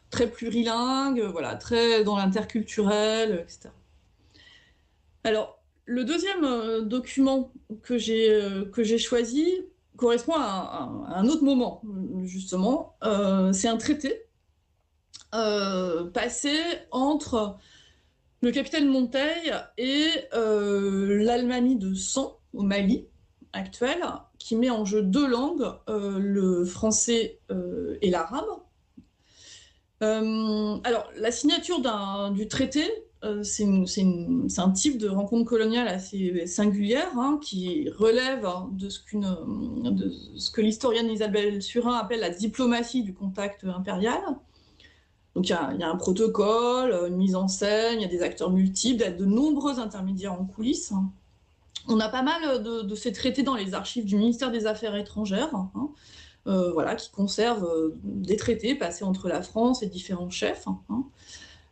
[0.10, 3.70] Très plurilingue, voilà, très dans l'interculturel, etc.
[5.24, 9.48] Alors, le deuxième euh, document que j'ai euh, que j'ai choisi
[9.98, 11.82] correspond à, un autre moment,
[12.24, 12.98] justement.
[13.54, 14.26] c'est un traité
[15.32, 16.58] passé
[16.90, 17.58] entre
[18.42, 23.06] le capitaine Monteil et l'Allemagne de sang au Mali
[23.54, 24.04] actuel,
[24.40, 27.40] qui met en jeu deux langues, le français
[28.02, 28.46] et l'arabe.
[30.02, 31.82] alors, la signature
[32.32, 32.90] du traité
[33.24, 33.64] euh, c'est
[34.58, 41.62] un type de rencontre coloniale assez singulière hein, qui relève de ce que l'historienne Isabelle
[41.62, 44.20] Surin appelle la diplomatie du contact impérial.
[45.36, 48.52] Donc il y, a, un protocole, une mise en scène, il y a des acteurs
[48.52, 50.94] multiples, il y a de nombreux intermédiaires en coulisses.
[51.88, 55.54] On a pas mal de, ces traités dans les archives du ministère des Affaires étrangères,
[55.54, 55.90] hein,
[56.48, 60.68] euh, voilà, qui conservent euh, des traités passés entre la France et différents chefs.
[60.68, 61.04] Hein.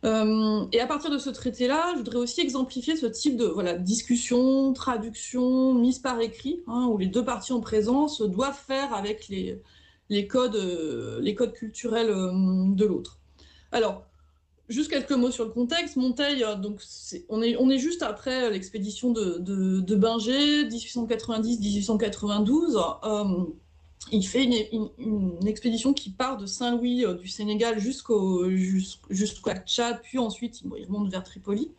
[0.04, 3.78] Euh, et à partir de ce traité-là, je voudrais aussi exemplifier ce type de voilà,
[3.78, 9.28] discussion, traduction, mise par écrit, hein, où les deux parties en présence doivent faire avec
[9.30, 9.62] les,
[10.10, 10.56] les, codes,
[11.21, 13.19] les codes culturels de l'autre.
[13.71, 14.06] Alors,
[14.71, 15.95] juste quelques mots sur le contexte.
[15.95, 16.81] Monteil, donc
[17.29, 22.77] on, est, juste après l'expédition de, de, de Binger, 1890-1892
[24.12, 28.49] il fait une, expédition qui part de Saint-Louis euh, du Sénégal jusqu'au
[29.10, 31.71] jusqu'à Tchad, puis ensuite il, remonte vers Tripoli.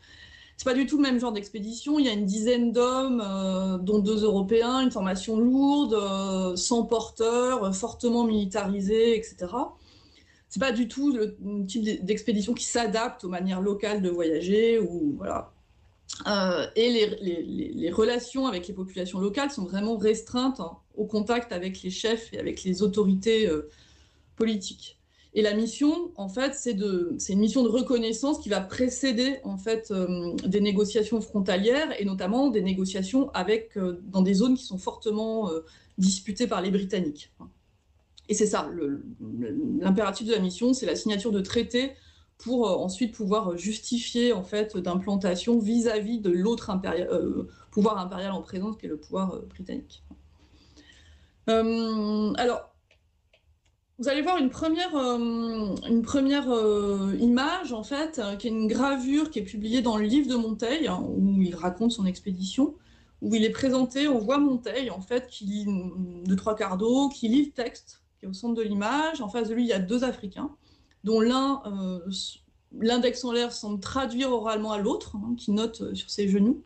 [0.56, 1.98] C'est pas du tout le même genre d'expédition.
[1.98, 6.84] Il y a une dizaine d'hommes, euh, dont deux Européens, une formation lourde, euh, sans
[6.84, 9.46] porteurs, fortement militarisés, etc.
[10.52, 11.34] C'est pas du tout le
[11.66, 15.50] type d'expédition qui s'adapte aux manières locales de voyager ou voilà.
[16.26, 16.90] Euh, et
[17.22, 22.34] les, relations avec les populations locales sont vraiment restreintes hein, au contact avec les chefs
[22.34, 23.70] et avec les autorités euh,
[24.36, 24.98] politiques.
[25.32, 29.90] Et la mission, en fait, c'est une mission de reconnaissance qui va précéder en fait
[29.90, 35.50] euh, des négociations frontalières et notamment des négociations avec dans des zones qui sont fortement
[35.96, 37.32] disputées par les Britanniques.
[38.28, 38.70] Et c'est ça,
[39.80, 41.92] l'impératif de la mission, c'est la signature de traités
[42.42, 48.42] pour euh, ensuite pouvoir justifier en fait d'implantation vis-à-vis de l'autre euh, pouvoir impérial en
[48.42, 50.02] présence qui est le pouvoir euh, britannique.
[51.46, 52.68] alors,
[53.98, 54.94] vous allez voir une première,
[57.20, 60.88] image, en fait, qui est une gravure qui est publiée dans le livre de Monteil,
[60.88, 62.74] hein, où il raconte son expédition,
[63.20, 65.66] où il est présenté, on voit Monteil, en fait, qui lit
[66.24, 69.20] de trois quarts d'eau, qui lit le texte, qui est au centre de l'image.
[69.20, 70.50] En face de lui, il y a deux Africains
[71.02, 71.98] dont l'un, euh,
[72.78, 76.62] l'index en l'air, semble traduire oralement à l'autre, hein, qui note euh, sur ses genoux.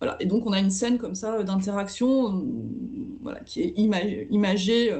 [0.00, 0.16] Voilà.
[0.20, 2.46] Et donc on a une scène comme ça euh, d'interaction
[3.20, 4.98] voilà, qui est imagée.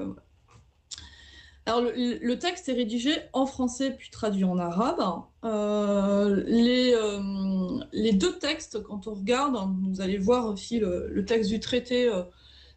[1.64, 5.00] Alors le, texte est rédigé en français puis traduit en arabe.
[6.46, 6.94] les,
[7.92, 12.10] les, deux textes, quand on regarde, hein, vous allez voir aussi le, texte du traité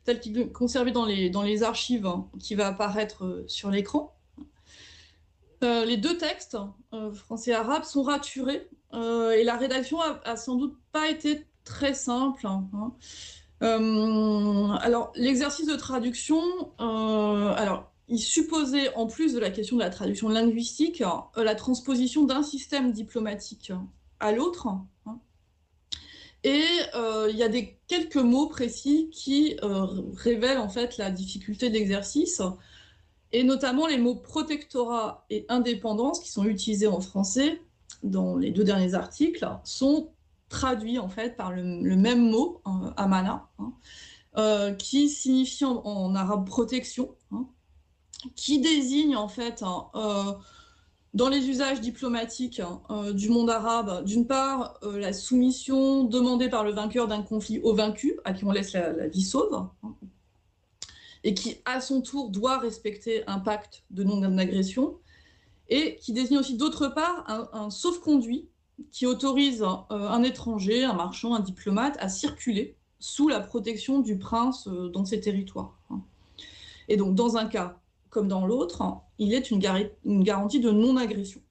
[0.03, 4.13] tel qu'il est conservé dans les, dans les archives qui va apparaître sur l'écran.
[5.63, 6.57] Euh, les deux textes,
[6.93, 11.47] euh, français et arabe, sont raturés euh, et la rédaction a, sans doute pas été
[11.63, 12.45] très simple.
[12.45, 12.67] Hein,
[13.61, 14.77] hein.
[14.81, 16.41] alors, l'exercice de traduction,
[16.79, 21.01] alors, il supposait, en plus de la question de la traduction linguistique,
[21.35, 23.71] la transposition d'un système diplomatique
[24.19, 24.67] à l'autre.
[26.45, 26.49] Hein.
[26.49, 29.57] Et il y a des quelques mots précis qui
[30.17, 32.41] révèlent en fait la difficulté d'exercice
[33.31, 37.61] et notamment les mots protectorat et indépendance qui sont utilisés en français
[38.03, 40.11] dans les deux derniers articles sont
[40.49, 41.63] traduits en fait par le,
[41.95, 43.73] même mot, euh, amana, hein,
[44.37, 47.47] euh, qui signifie en, arabe protection, hein,
[48.35, 50.33] qui désigne en fait hein, euh,
[51.13, 52.61] dans les usages diplomatiques
[53.13, 58.19] du monde arabe, d'une part la soumission demandée par le vainqueur d'un conflit au vaincu,
[58.25, 59.67] à qui on laisse la, vie sauve,
[61.23, 64.97] et qui, à son tour, doit respecter un pacte de non-agression,
[65.69, 68.49] et qui désigne aussi, d'autre part, un, sauf-conduit
[68.91, 74.17] qui autorise euh, un étranger, un marchand, un diplomate à circuler sous la protection du
[74.17, 75.79] prince euh, dans ses territoires.
[76.89, 77.79] Et donc, dans un cas
[78.13, 78.83] comme dans l'autre,
[79.17, 81.41] il est une, garantie de non-agression.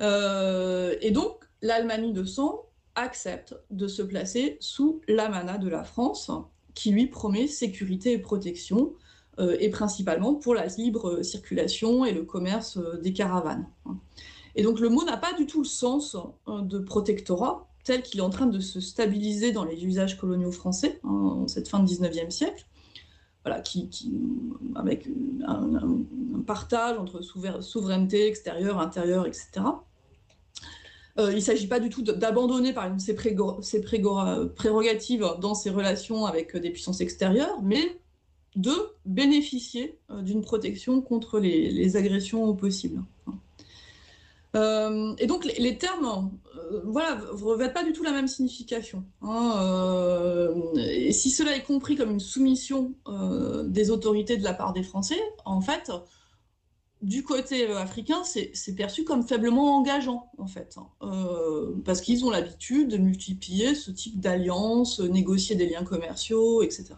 [0.00, 6.30] Euh, et donc, l'Allemagne de sang accepte de se placer sous l'amana de la France,
[6.74, 8.92] qui lui promet sécurité et protection,
[9.38, 13.66] euh, et principalement pour la libre circulation et le commerce euh, des caravanes.
[14.56, 16.18] Et donc le mot n'a pas du tout le sens
[16.48, 20.52] euh, de protectorat tel qu'il est en train de se stabiliser dans les usages coloniaux
[20.52, 22.66] français hein, en cette fin du 19e siècle.
[23.44, 23.90] Voilà, qui,
[24.76, 25.08] avec
[25.46, 25.68] un,
[26.46, 29.48] partage entre souveraineté extérieure, intérieure, etc.
[31.18, 33.14] Euh, il ne s'agit pas du tout d'abandonner par exemple ses,
[34.54, 37.98] prérogatives dans ses relations avec des puissances extérieures, mais
[38.56, 38.72] de
[39.04, 43.02] bénéficier euh, d'une protection contre les, agressions possibles.
[44.54, 46.30] Et donc les, termes,
[46.84, 49.04] voilà, revêtent pas du tout la même signification.
[49.22, 52.92] Hein, et si cela est compris comme une soumission
[53.64, 55.90] des autorités de la part des Français, en fait,
[57.02, 60.86] du côté euh, africain, c'est perçu comme faiblement engageant, en fait, hein.
[61.02, 66.94] euh, parce qu'ils ont l'habitude de multiplier ce type d'alliances, négocier des liens commerciaux, etc.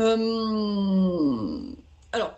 [0.00, 1.72] Euh,
[2.12, 2.34] alors,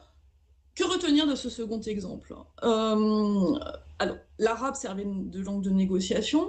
[0.85, 6.49] retenir de ce second exemple Alors, l'arabe servait de langue de négociation,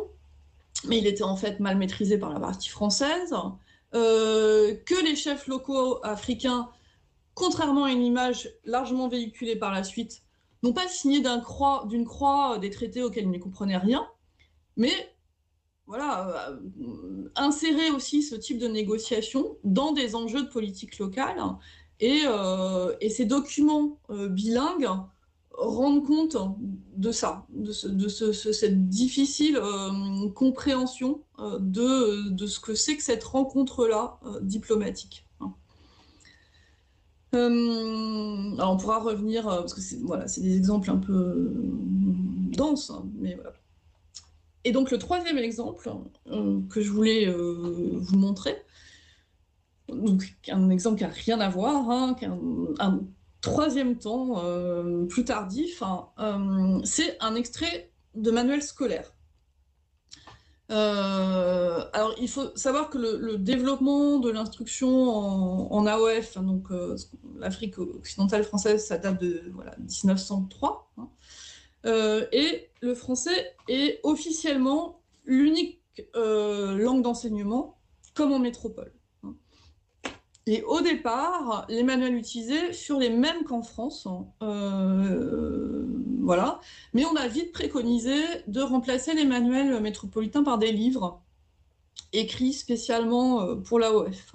[0.88, 3.34] mais il était en fait mal maîtrisé par la partie française,
[3.92, 6.70] que les chefs locaux africains
[7.34, 10.22] contrairement à une image largement véhiculée par la suite,
[10.64, 14.08] n'ont pas signé d'une croix, croix, des traités auxquels ils ne comprenaient rien,
[14.78, 14.92] mais
[15.88, 21.42] voilà, euh, insérer aussi ce type de négociation dans des enjeux de politique locale.
[22.02, 24.89] Et, euh, ces documents euh, bilingues
[25.52, 26.38] rendent compte
[26.97, 29.60] de ça, de, cette difficile
[30.34, 31.22] compréhension
[31.60, 35.28] de, ce que c'est que cette rencontre-là diplomatique.
[37.34, 41.52] Euh, alors on pourra revenir, euh, parce que c'est des exemples un peu euh,
[42.58, 43.54] denses, hein, mais voilà.
[44.64, 45.89] Et donc le troisième exemple
[46.70, 48.62] que je voulais vous montrer,
[49.94, 52.16] donc un exemple qui n'a rien à voir, hein,
[52.80, 53.00] un,
[53.42, 54.42] troisième temps
[55.10, 59.12] plus tardif, hein, c'est un extrait de manuel scolaire.
[60.72, 66.96] Euh, alors, il faut savoir que le, développement de l'instruction en, AOF, hein, euh,
[67.38, 70.92] l'Afrique occidentale française, ça date de voilà, 1903.
[70.98, 71.10] Hein.
[71.86, 75.82] Euh, et le français est officiellement l'unique
[76.16, 77.78] langue d'enseignement,
[78.14, 78.94] comme en métropole.
[80.48, 84.08] Et au départ, les manuels utilisés furent les mêmes qu'en France.
[84.08, 84.26] Hein.
[84.42, 85.86] Euh,
[86.20, 86.60] voilà.
[86.94, 88.16] Mais on a vite préconisé
[88.48, 91.22] de remplacer les manuels métropolitains par des livres
[92.14, 94.34] écrits spécialement euh, pour l'AOF.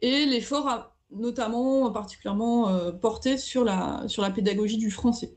[0.00, 5.36] Et l'effort a notamment particulièrement euh, porté sur la, sur la pédagogie du français.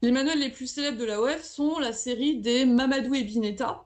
[0.00, 3.84] Les manuels les plus célèbres de l'AOF sont la série des Mamadou et Binetta,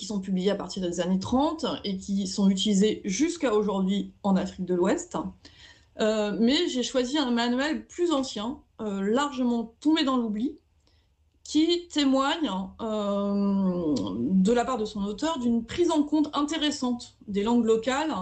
[0.00, 4.34] qui sont publiés à partir des années 30 et qui sont utilisés jusqu'à aujourd'hui en
[4.34, 5.18] Afrique de l'Ouest.
[6.00, 10.56] Euh, mais j'ai choisi un manuel plus ancien, euh, largement tombé dans l'oubli,
[11.44, 13.94] qui témoigne euh,
[14.30, 18.14] de la part de son auteur d'une prise en compte intéressante des langues locales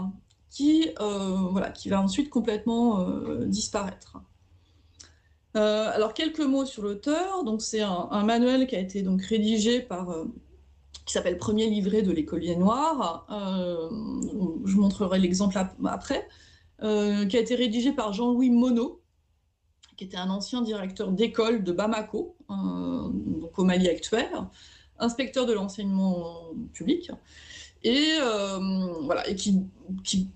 [0.50, 3.06] qui, voilà, qui va ensuite complètement
[3.44, 4.16] disparaître.
[5.54, 7.44] alors quelques mots sur l'auteur.
[7.58, 10.08] C'est un, un, manuel qui a été donc rédigé par
[11.08, 13.26] qui s'appelle Premier livret de l'écolier noir.
[13.30, 13.88] Euh,
[14.66, 16.28] je montrerai l'exemple après.
[16.82, 18.98] Euh, qui a été rédigé par Jean-Louis Monod,
[19.96, 24.28] qui était un ancien directeur d'école de Bamako, euh, donc au Mali actuel,
[25.00, 27.10] inspecteur de l'enseignement public,
[27.82, 28.12] et
[29.02, 29.66] voilà, et qui,
[30.04, 30.30] qui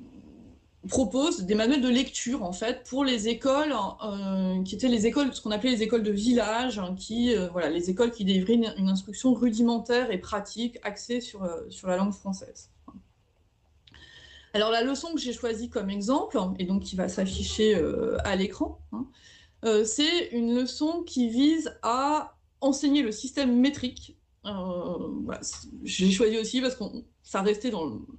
[0.89, 3.73] propose des manuels de lecture en fait pour les écoles
[4.05, 7.49] euh, qui étaient les écoles ce qu'on appelait les écoles de village hein, qui euh,
[7.51, 11.97] voilà les écoles qui délivraient une, instruction rudimentaire et pratique axée sur euh, sur la
[11.97, 12.71] langue française.
[14.55, 17.81] Alors la leçon que j'ai choisie comme exemple et donc qui va s'afficher
[18.23, 19.07] à l'écran, hein,
[19.87, 24.19] c'est une leçon qui vise à enseigner le système métrique.
[24.45, 25.41] Voilà,
[25.85, 27.73] j'ai choisi aussi parce qu'on ça restait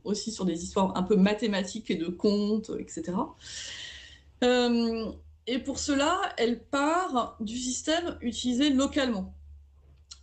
[0.04, 3.14] aussi sur des histoires un peu mathématiques et de contes, etc.
[4.44, 5.12] Euh,
[5.46, 9.34] et pour cela, elle part du système utilisé localement.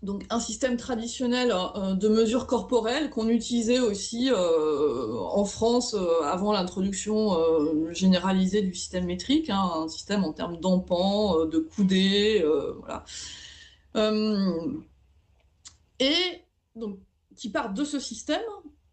[0.03, 5.95] Donc un système traditionnel euh, de mesure corporelle qu'on utilisait aussi euh, en France
[6.25, 7.37] avant l'introduction
[7.93, 12.43] généralisée du système métrique, hein, un système en termes d'empant, de coudées,
[12.79, 13.05] voilà.
[16.01, 16.45] Et
[16.75, 16.99] donc
[17.37, 18.43] qui part de ce système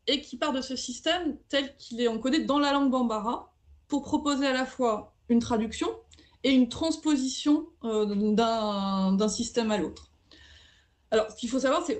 [0.05, 3.53] et qui part de ce système tel qu'il est encodé dans la langue bambara
[3.87, 5.87] pour proposer à la fois une traduction
[6.43, 10.11] et une transposition euh, d'un système à l'autre.
[11.09, 11.99] Alors, ce qu'il faut savoir, c'est,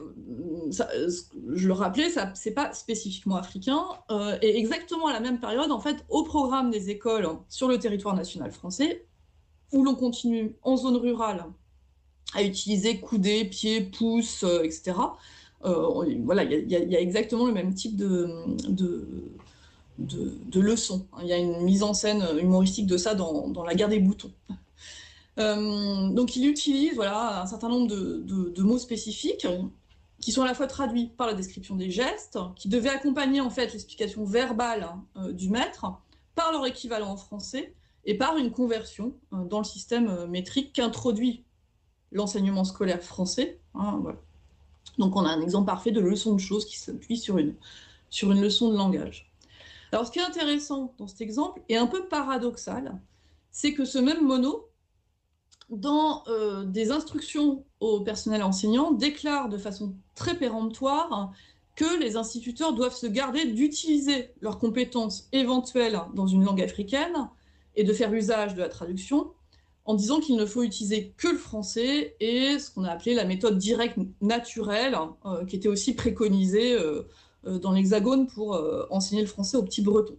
[1.54, 3.82] je le rappelais, ça c'est pas spécifiquement africain,
[4.12, 7.80] euh, et exactement à la même période, en fait, au programme des écoles sur le
[7.80, 9.08] territoire national français,
[9.72, 11.46] où l'on continue en zone rurale
[12.34, 14.94] à utiliser coudées, pieds, pouces, etc.
[15.66, 18.30] Euh, voilà, il y, a exactement le même type de,
[19.98, 21.08] de, leçons.
[21.22, 24.32] Il y a une mise en scène humoristique de ça dans, La guerre des boutons.
[25.40, 29.48] Euh, donc il utilise voilà, un certain nombre de, mots spécifiques
[30.20, 33.52] qui sont à la fois traduits par la description des gestes, qui devaient accompagner en
[33.52, 35.86] fait l'explication verbale euh, du maître
[36.34, 37.74] par leur équivalent en français
[38.06, 41.44] et par une conversion dans le système métrique qu'introduit
[42.12, 43.60] l'enseignement scolaire français.
[43.76, 44.02] Hein,
[44.98, 47.56] Donc on a un exemple parfait de leçon de choses qui s'appuie sur une,
[48.10, 49.32] sur une leçon de langage.
[49.92, 53.00] Alors ce qui est intéressant dans cet exemple, et un peu paradoxal,
[53.52, 54.68] c'est que ce même mono,
[55.70, 61.34] dans euh, des instructions au personnel enseignant, déclare de façon très péremptoire
[61.76, 67.30] que les instituteurs doivent se garder d'utiliser leurs compétences éventuelles dans une langue africaine
[67.76, 69.32] et de faire usage de la traduction
[69.88, 73.26] en disant qu'il ne faut utiliser que le français et ce qu'on a appelé la
[73.26, 77.04] méthode directe naturelle, euh, qui était aussi préconisée euh,
[77.46, 78.60] dans l'Hexagone pour
[78.90, 80.18] enseigner le français aux petits bretons.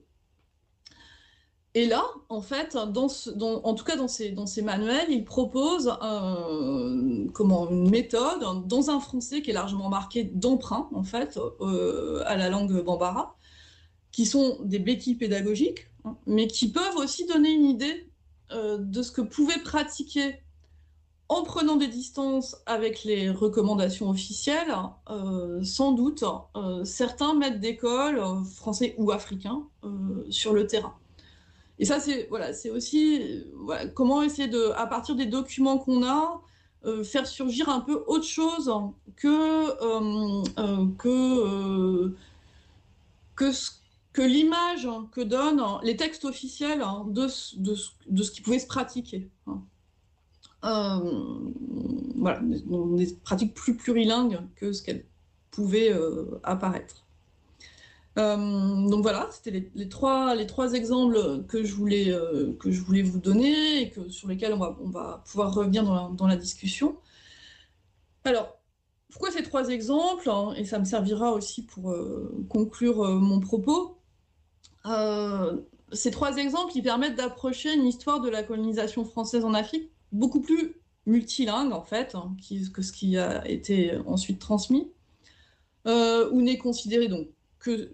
[1.75, 8.91] Et là, en fait, en tout cas dans ces, manuels, il propose une méthode dans
[8.91, 13.37] un français qui est largement marqué d'emprunt, en fait, euh, à la langue bambara,
[14.11, 18.11] qui sont des béquilles pédagogiques, hein, mais qui peuvent aussi donner une idée
[18.53, 20.41] euh, de ce que pouvaient pratiquer
[21.29, 24.75] en prenant des distances avec les recommandations officielles,
[25.11, 26.25] euh, sans doute
[26.85, 28.19] certains maîtres d'école,
[28.55, 29.69] français ou africains,
[30.31, 30.95] sur le terrain.
[31.79, 33.45] Et ça, c'est voilà, aussi
[33.95, 36.41] comment essayer de, à partir des documents qu'on a,
[36.85, 38.73] euh, faire surgir un peu autre chose
[39.17, 42.15] que euh, euh, que
[43.35, 43.51] que,
[44.19, 49.31] que l'image que donnent les textes officiels de, de, ce qui pouvait se pratiquer.
[49.47, 49.63] Hein.
[52.17, 55.05] voilà, des pratiques plus plurilingues que ce qu'elles
[55.53, 55.95] pouvaient
[56.43, 57.05] apparaître.
[58.19, 62.57] Euh, donc voilà, c'était les, trois, les trois exemples que je voulais, euh,
[63.05, 66.97] vous donner et que, sur lesquels on va, pouvoir revenir dans la, discussion.
[68.25, 68.59] Alors,
[69.11, 73.98] pourquoi ces trois exemples hein, Et ça me servira aussi pour euh, conclure mon propos?
[75.93, 80.41] Ces trois exemples qui permettent d'approcher une histoire de la colonisation française en Afrique beaucoup
[80.41, 80.77] plus
[81.07, 82.37] multilingue en fait hein,
[82.75, 84.91] que ce qui a été ensuite transmis,
[85.87, 87.29] où n'est considéré donc
[87.59, 87.91] que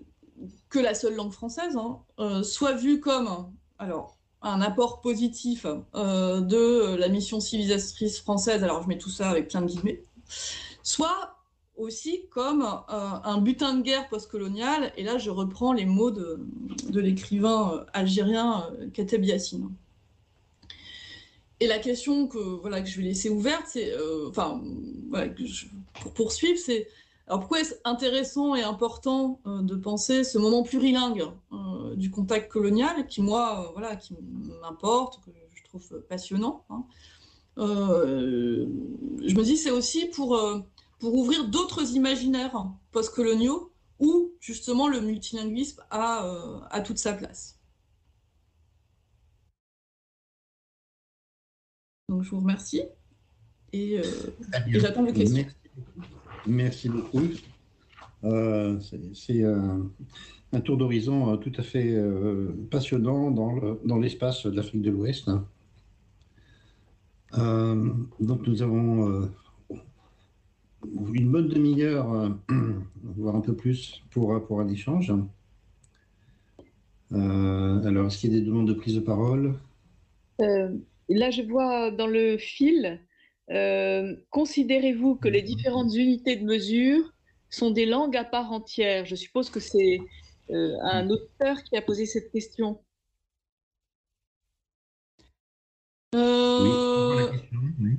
[0.69, 6.41] que la seule langue française, hein, euh, soit vue comme alors, un apport positif euh,
[6.41, 10.03] de la mission civilisatrice française, alors je mets tout ça avec plein de guillemets,
[10.83, 11.34] soit
[11.77, 16.41] aussi comme euh, un butin de guerre postcolonial, et là je reprends les mots de,
[16.93, 19.71] l'écrivain algérien Kateb Yassine.
[21.61, 23.93] Et la question que, voilà, que je vais laisser ouverte, c'est,
[26.01, 26.89] pour poursuivre, c'est
[27.27, 32.53] alors pourquoi est-ce intéressant et important euh, de penser ce moment plurilingue euh, du contact
[32.53, 34.15] colonial qui moi euh, voilà qui
[34.61, 36.85] m'importe que je trouve passionnant hein.
[37.57, 38.67] je
[39.35, 40.39] me dis c'est aussi pour
[41.05, 42.57] pour ouvrir d'autres imaginaires
[42.91, 47.61] postcoloniaux où justement le multilinguisme a, a toute sa place.
[52.09, 52.85] Donc je vous remercie
[53.75, 55.45] et, et j'attends vos questions.
[56.47, 57.29] Merci beaucoup.
[58.25, 58.81] Euh,
[59.13, 64.91] c'est un, tour d'horizon euh, tout à fait euh, passionnant dans l'espace de l'Afrique de
[64.91, 65.29] l'Ouest.
[67.35, 69.29] donc nous avons
[71.13, 72.37] une bonne demi-heure,
[73.03, 75.13] voire un peu plus, pour, pour un échange.
[77.13, 79.55] alors, est-ce qu'il y a des demandes de prise de parole?
[80.39, 83.01] Là, je vois dans le fil
[83.51, 87.13] euh, considérez-vous que les différentes unités de mesure
[87.51, 89.05] sont des langues à part entière?
[89.05, 89.99] Je suppose que c'est
[90.51, 92.81] euh, un auteur qui a posé cette question.
[96.15, 97.31] Euh,
[97.81, 97.99] oui,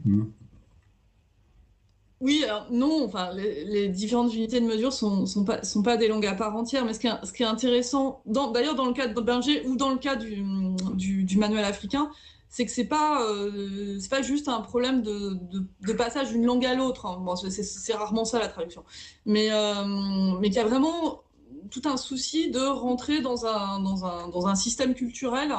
[2.43, 5.43] alors non, enfin, les, différentes unités de mesure ne sont,
[5.83, 8.93] pas, des langues à part entière, mais ce qui est, ce intéressant, d'ailleurs dans le
[8.93, 12.09] cas de Berger ou dans le cas du, manuel africain,
[12.47, 17.05] c'est que c'est pas euh, pas juste un problème de, passage d'une langue à l'autre.
[17.05, 17.35] Hein.
[17.49, 18.83] C'est rarement ça la traduction,
[19.25, 21.21] mais euh, qu'il y a vraiment
[21.69, 25.53] tout un souci de rentrer dans un système culturel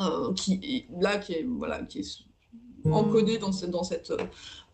[0.00, 2.29] euh, qui là qui est voilà qui est
[2.84, 4.12] encodé dans cette dans cette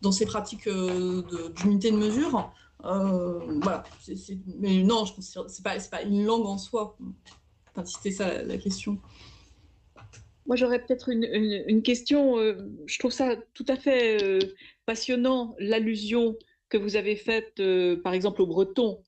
[0.01, 2.51] dans ces pratiques d'unité de, mesure.
[2.81, 3.83] voilà,
[4.59, 6.97] mais non, je c'est pas c'est pas une langue en soi.
[7.71, 8.97] Enfin, c'était ça la question.
[10.47, 12.39] Moi, j'aurais peut-être une, question.
[12.39, 12.55] Euh,
[12.85, 14.39] je trouve ça tout à fait euh,
[14.85, 16.37] passionnant, l'allusion
[16.69, 19.03] que vous avez faite, euh, par exemple, au breton,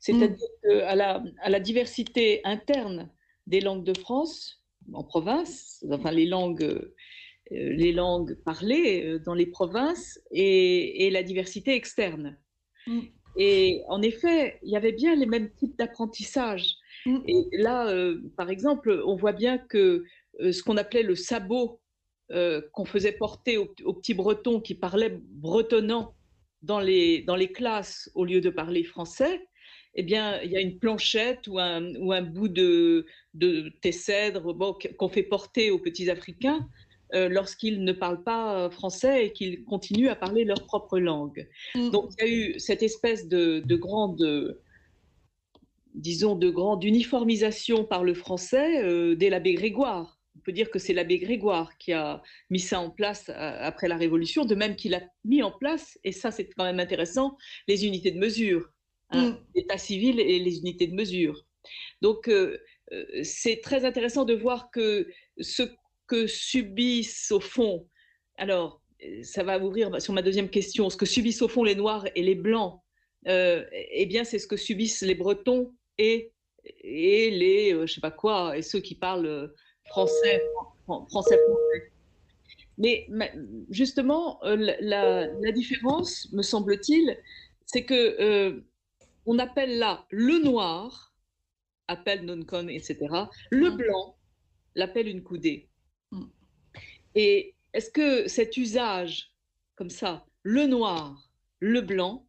[0.00, 0.70] c'est-à-dire mm.
[0.86, 3.08] à, la, à, la, diversité interne
[3.46, 6.92] des langues de France, en province, enfin les langues,
[7.50, 12.38] les langues parlées dans les provinces, et, la diversité externe.
[12.86, 13.00] Mm.
[13.36, 16.74] Et en effet, il y avait bien les mêmes types d'apprentissage.
[17.06, 17.18] Mm.
[17.26, 17.92] Et là,
[18.36, 20.04] par exemple, on voit bien que
[20.40, 21.80] euh, ce qu'on appelait le sabot
[22.72, 26.14] qu'on faisait porter aux, petits Bretons qui parlaient bretonnant
[26.62, 29.40] dans les, dans les classes au lieu de parler français,
[29.94, 34.54] eh bien, il y a une planchette ou un, ou un bout de, de tessèdre
[34.54, 39.64] bon, qu'on fait porter aux petits Africains euh, lorsqu'ils ne parlent pas français et qu'ils
[39.64, 41.48] continuent à parler leur propre langue.
[41.74, 41.90] Mm.
[41.90, 44.56] Donc, il y a eu cette espèce de, de grande,
[45.94, 50.18] disons, de grande uniformisation par le français euh, dès l'abbé Grégoire.
[50.36, 53.88] On peut dire que c'est l'abbé Grégoire qui a mis ça en place euh, après
[53.88, 57.36] la Révolution, de même qu'il a mis en place, et ça c'est quand même intéressant,
[57.68, 58.70] les unités de mesure,
[59.10, 59.38] hein, mm.
[59.56, 61.44] l'état civil et les unités de mesure.
[62.00, 62.30] Donc,
[63.22, 65.06] c'est très intéressant de voir que
[65.38, 65.62] ce
[66.10, 67.86] que subissent au fond,
[68.36, 68.82] alors
[69.22, 72.22] ça va ouvrir sur ma deuxième question, ce que subissent au fond les Noirs et
[72.22, 72.80] les Blancs,
[73.28, 76.32] euh, eh bien c'est ce que subissent les Bretons et,
[76.82, 79.54] et les, euh, je sais pas quoi, et ceux qui parlent euh,
[79.86, 80.42] français,
[80.84, 81.92] français, français.
[82.76, 83.06] Mais
[83.70, 87.16] justement, la, la différence, me semble-t-il,
[87.66, 88.62] c'est que
[89.26, 91.14] on appelle là le noir,
[91.88, 92.96] appelle non con, etc.
[93.50, 93.76] Le mmh.
[93.76, 94.16] blanc
[94.74, 95.69] l'appelle une coudée.
[97.14, 99.30] Et est-ce que cet usage
[99.76, 102.26] comme ça, le noir, le blanc,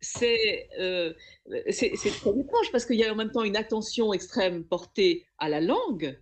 [0.00, 1.12] c'est euh,
[1.46, 5.60] très étrange parce qu'il y a en même temps une attention extrême portée à la
[5.60, 6.18] langue,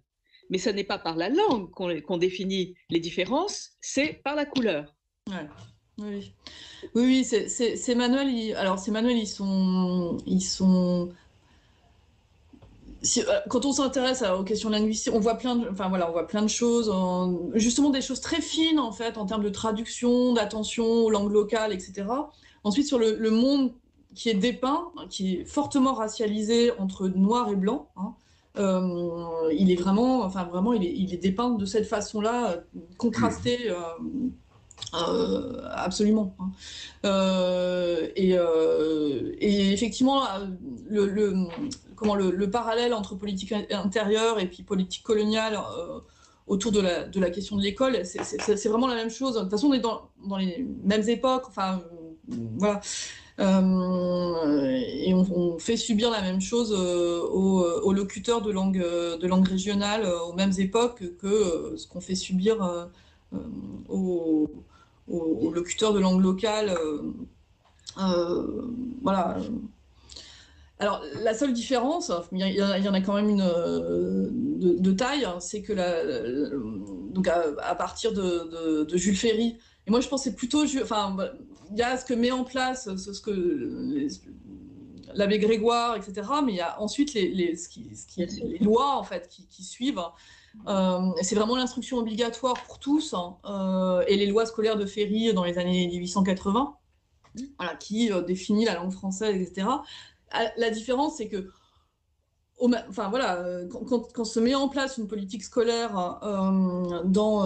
[0.51, 4.95] mais ce n'est pas par la langue qu'on définit les différences, c'est par la couleur.
[5.29, 5.37] Oui,
[5.99, 6.35] oui,
[6.95, 8.57] oui c'est Manuel.
[8.57, 11.13] alors, ces manuels, ils sont, ils sont
[13.17, 16.27] euh, quand on s'intéresse aux questions linguistiques, on voit plein de, enfin voilà, on voit
[16.27, 16.93] plein de choses,
[17.55, 21.73] justement des choses très fines en fait en termes de traduction, d'attention aux langues locales,
[21.73, 22.05] etc.
[22.65, 23.73] Ensuite sur le, monde
[24.15, 27.89] qui est dépeint, qui est fortement racialisé entre noir et blanc.
[27.97, 28.15] Hein,
[28.59, 32.57] euh, il est vraiment, enfin vraiment, il est, il est dépeint de cette façon-là,
[32.99, 33.71] contrasté.
[33.71, 33.77] Euh,
[34.95, 36.35] euh, absolument.
[36.39, 36.51] Hein.
[37.07, 40.25] Euh, et, euh, et, effectivement,
[40.89, 41.47] le, le
[42.03, 45.59] comment le, le, parallèle entre politique intérieure et puis politique coloniale
[46.47, 49.37] autour de la, de la, question de l'école, c'est vraiment la même chose.
[49.37, 51.45] De toute façon, on est dans, les mêmes époques.
[51.47, 51.83] Enfin,
[52.59, 52.81] voilà.
[53.39, 60.33] et on, fait subir la même chose aux, locuteurs de langue, de langue régionale aux
[60.33, 62.91] mêmes époques que ce qu'on fait subir
[63.89, 64.51] aux,
[65.09, 66.71] aux, locuteurs de langue locale.
[66.71, 67.03] Euh,
[67.99, 68.63] euh,
[69.03, 69.39] voilà.
[70.83, 73.47] Alors, la seule différence, il y, en a quand même une
[74.59, 76.03] de, taille, hein, c'est que la,
[77.13, 79.57] donc à, partir de, Jules Ferry,
[79.87, 81.17] et moi je pensais plutôt, enfin,
[81.71, 84.09] il y a ce que met en place, ce, que
[85.15, 87.55] l'abbé Grégoire, etc., mais il y a ensuite les,
[88.61, 90.03] lois en fait qui, suivent.
[90.67, 95.33] Euh, c'est vraiment l'instruction obligatoire pour tous hein, euh, et les lois scolaires de Ferry
[95.33, 96.77] dans les années 1880,
[97.57, 99.69] voilà, qui euh, définit la langue française, etc.
[100.57, 101.51] La différence, c'est que
[102.61, 106.21] enfin voilà, quand, quand, se met en place une politique scolaire
[107.05, 107.43] dans,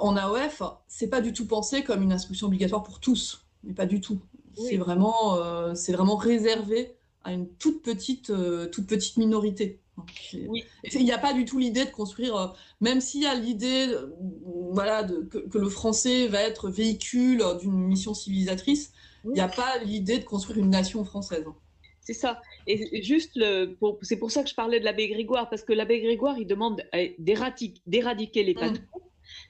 [0.00, 3.86] en AOF, c'est pas du tout pensé comme une instruction obligatoire pour tous, mais pas
[3.86, 4.20] du tout.
[4.56, 5.36] C'est vraiment,
[5.74, 8.32] c'est vraiment réservé à une toute petite,
[8.70, 9.80] toute petite minorité.
[10.48, 10.64] Oui.
[10.92, 12.48] Il n'y a pas du tout l'idée de construire, euh,
[12.80, 14.12] même s'il y a l'idée euh,
[14.72, 18.92] voilà, que, le français va être véhicule d'une mission civilisatrice,
[19.24, 21.44] il n'y a pas l'idée de construire une nation française.
[22.04, 22.40] C'est ça.
[22.66, 23.40] Et juste,
[24.02, 26.82] c'est pour ça que je parlais de l'abbé Grégoire, parce que l'abbé Grégoire, il demande
[27.18, 28.58] d'éradiquer les mm.
[28.58, 29.00] patrons,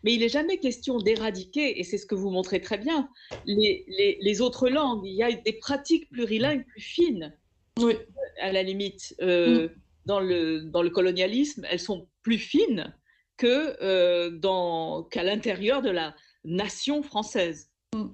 [0.05, 3.09] mais il n'est jamais question d'éradiquer, et c'est ce que vous montrez très bien,
[3.45, 3.85] les,
[4.21, 5.05] les, autres langues.
[5.05, 7.37] Il y a des pratiques plurilingues plus fines,
[7.81, 7.95] oui.
[8.41, 9.15] à la limite.
[9.21, 9.71] Euh, mm
[10.07, 12.95] dans le, dans le colonialisme, elles sont plus fines
[13.37, 17.71] que euh, dans qu'à l'intérieur de la nation française.
[17.95, 18.07] Mm.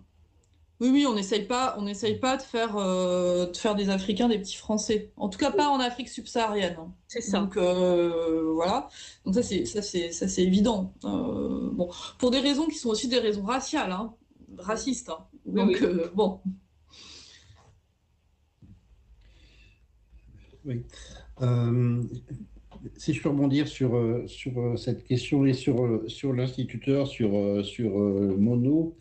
[0.81, 4.29] Oui, oui, on n'essaye pas, on essaye pas de faire, euh, de faire des Africains
[4.29, 5.13] des petits Français.
[5.17, 6.77] En tout cas, pas en Afrique subsaharienne.
[6.79, 6.93] Hein.
[7.07, 7.41] C'est ça.
[7.41, 8.89] Donc euh, voilà.
[9.25, 10.95] Donc ça, c'est ça, c'est ça, c'est évident.
[11.03, 14.15] bon, pour des raisons qui sont aussi des raisons raciales, hein,
[14.59, 15.11] racistes.
[15.11, 15.27] Hein.
[15.47, 15.83] Donc
[16.15, 16.41] bon.
[20.65, 20.83] Oui.
[21.43, 22.03] Euh,
[22.97, 27.65] si je peux rebondir sur, euh, sur euh, cette question et sur, sur l'instituteur, sur,
[27.65, 28.97] sur Mono,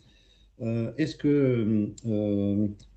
[0.98, 1.88] est-ce que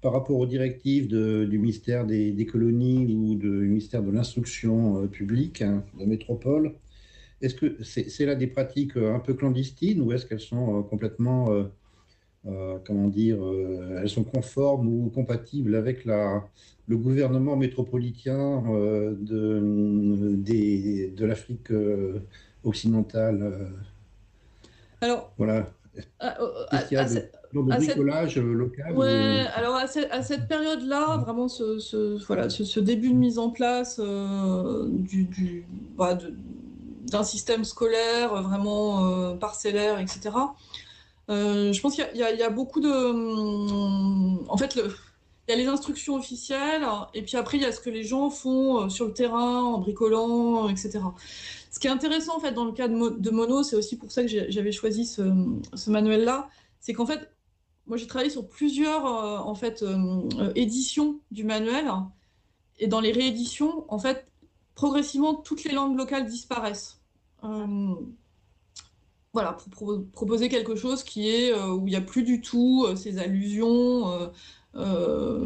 [0.01, 5.83] par rapport aux directives du ministère des, colonies ou du ministère de l'instruction publique hein,
[5.99, 6.73] de métropole,
[7.41, 11.49] est-ce que c'est là des pratiques un peu clandestines ou est-ce qu'elles sont complètement,
[12.43, 13.37] comment dire,
[14.01, 16.43] elles sont conformes ou compatibles avec la,
[16.87, 20.35] le gouvernement métropolitain euh, de,
[21.15, 22.19] de l'Afrique euh,
[22.63, 23.67] occidentale euh?
[25.01, 25.69] Alors, voilà.
[26.19, 26.37] À,
[27.61, 33.49] bricolage local Ouais, alors à, cette période-là, vraiment ce, voilà, ce, début de mise en
[33.49, 35.65] place du,
[35.97, 36.17] bah,
[37.11, 40.31] d'un système scolaire vraiment parcellaire, etc.
[41.29, 44.49] je pense qu'il y, y, a beaucoup de.
[44.49, 44.89] En fait, le,
[45.47, 48.03] il y a les instructions officielles, et puis après, il y a ce que les
[48.03, 50.99] gens font euh, sur le terrain, en bricolant, etc.
[51.69, 54.23] Ce qui est intéressant, en fait, dans le cas de, Mono, c'est aussi pour ça
[54.23, 56.47] que j'avais choisi ce, manuel-là,
[56.79, 57.29] c'est qu'en fait,
[57.87, 61.91] moi, j'ai travaillé sur plusieurs, euh, en fait, euh, éditions du manuel,
[62.79, 64.27] et dans les rééditions, en fait,
[64.75, 66.99] progressivement, toutes les langues locales disparaissent.
[69.33, 73.17] voilà, pour, proposer quelque chose qui est où il n'y a plus du tout ces
[73.17, 74.31] allusions
[74.75, 75.45] euh,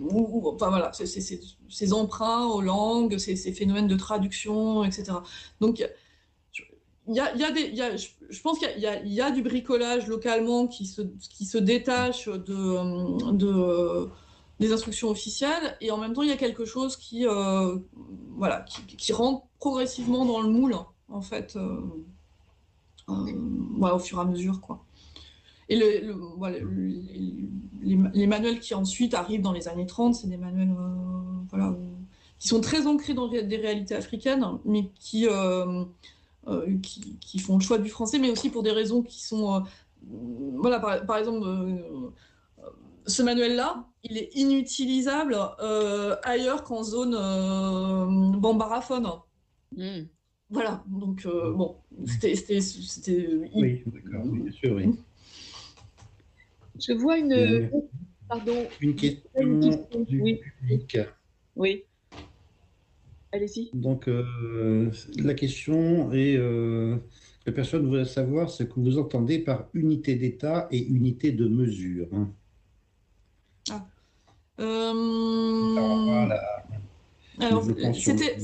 [0.00, 5.12] ou, enfin voilà, ces emprunts aux langues, ces, phénomènes de traduction, etc.
[5.60, 5.84] Donc,
[7.08, 13.32] y y a je, pense qu'il y, a du bricolage localement qui se, détache de,
[13.32, 14.08] de,
[14.60, 17.76] des instructions officielles, et en même temps, il y a quelque chose qui, euh,
[19.12, 20.76] rentre progressivement dans le moule,
[21.22, 21.80] fait, euh,
[23.08, 24.60] au fur et à mesure.
[25.68, 26.02] Et les,
[28.26, 30.74] manuels qui ensuite arrivent dans les années 30, c'est des manuels
[31.54, 31.72] euh,
[32.38, 35.84] qui sont très ancrés dans des réalités africaines, mais qui, euh, euh,
[36.82, 39.62] qui, qui, font le choix du français, mais aussi pour des raisons qui sont...
[40.02, 41.46] voilà, par, exemple,
[43.06, 45.36] ce manuel-là, il est inutilisable
[46.22, 49.08] ailleurs qu'en zone bambaraphone.
[49.76, 50.04] Hmm.
[50.50, 51.76] Voilà, donc bon,
[52.20, 52.58] c'était...
[53.54, 54.94] Oui, d'accord, bien sûr, oui.
[56.78, 57.32] Je vois une.
[57.32, 57.68] Euh,
[58.28, 58.66] pardon.
[58.80, 60.40] Une question, du oui.
[60.60, 60.98] public.
[61.56, 61.84] Oui.
[63.34, 63.70] Allez-y.
[63.74, 66.96] Donc, euh, la question est euh,
[67.46, 72.06] la personne voudrait savoir ce que vous entendez par unité d'État et unité de mesure.
[72.12, 72.30] Hein.
[73.70, 73.88] Ah.
[74.56, 76.40] voilà.
[77.40, 78.38] Alors, c'était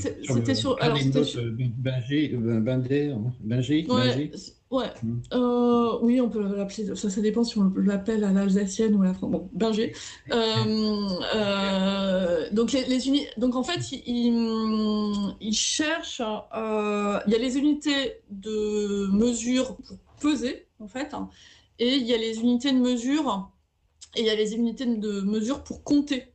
[0.55, 0.76] sur.
[0.82, 1.41] Alors, c'était sur.
[1.53, 3.14] Binger, Binder,
[3.45, 4.32] Binger, ouais,
[4.70, 5.20] Ouais, hmm.
[5.34, 9.06] euh, oui, on peut l'appeler, ça, ça dépend si on l'appelle à l'alsacienne ou à
[9.06, 9.32] la France.
[9.32, 9.92] Bon, Binger.
[10.30, 16.22] Euh, euh, donc, les, les donc, en fait, ils il cherchent.
[16.22, 21.30] il y a les unités de mesure pour peser, en fait, hein,
[21.80, 23.50] et il y a les unités de mesure,
[24.14, 26.32] et il y a les unités de mesure pour compter.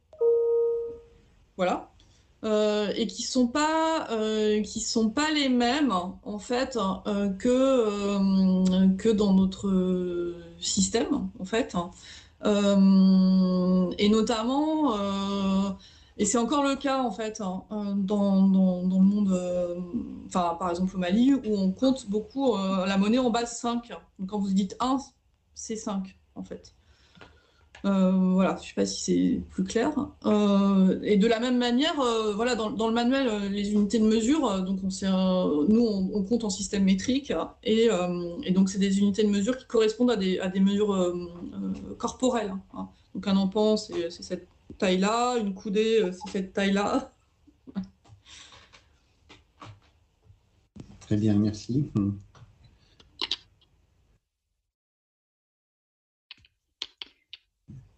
[1.55, 1.94] Voilà.
[2.45, 6.77] Euh, et qui sont euh, sont pas les mêmes en fait
[7.07, 11.75] euh, que que dans notre système en fait.
[13.97, 14.93] Et notamment
[16.17, 17.63] et c'est encore le cas en fait hein,
[17.97, 22.97] dans, dans, dans, le monde enfin par exemple au Mali où on compte beaucoup la
[22.97, 23.89] monnaie en base 5
[24.19, 24.97] donc quand vous dites 1
[25.55, 26.74] c'est 5 en fait
[27.91, 29.91] voilà, je ne sais pas si c'est plus clair.
[30.25, 34.63] Euh, et de la même manière, euh, voilà, dans, le manuel, les unités de mesure,
[34.63, 37.31] donc on, nous on, compte en système métrique,
[37.63, 37.89] et,
[38.51, 41.13] donc c'est des unités de mesure qui correspondent à des, mesures
[41.97, 42.53] corporelles.
[42.73, 42.89] Hein.
[43.13, 47.11] Donc un empan, c'est cette taille-là, une coudée, c'est cette taille-là.
[51.01, 51.91] Très bien, merci.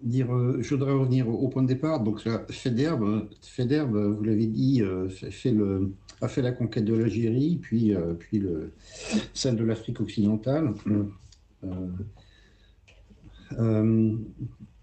[0.02, 2.02] Dire, euh, je voudrais revenir au, point de départ.
[2.02, 5.08] Donc, Federbe, Federbe vous l'avez dit, euh,
[6.22, 8.72] a fait la conquête de l'Algérie, puis, euh, puis le,
[9.34, 10.74] celle de l'Afrique occidentale.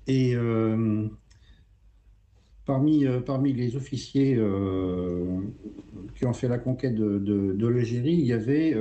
[0.07, 0.37] et
[2.67, 4.39] parmi, parmi les officiers
[6.17, 8.77] qui ont fait la conquête de, de l'Algérie, il y avait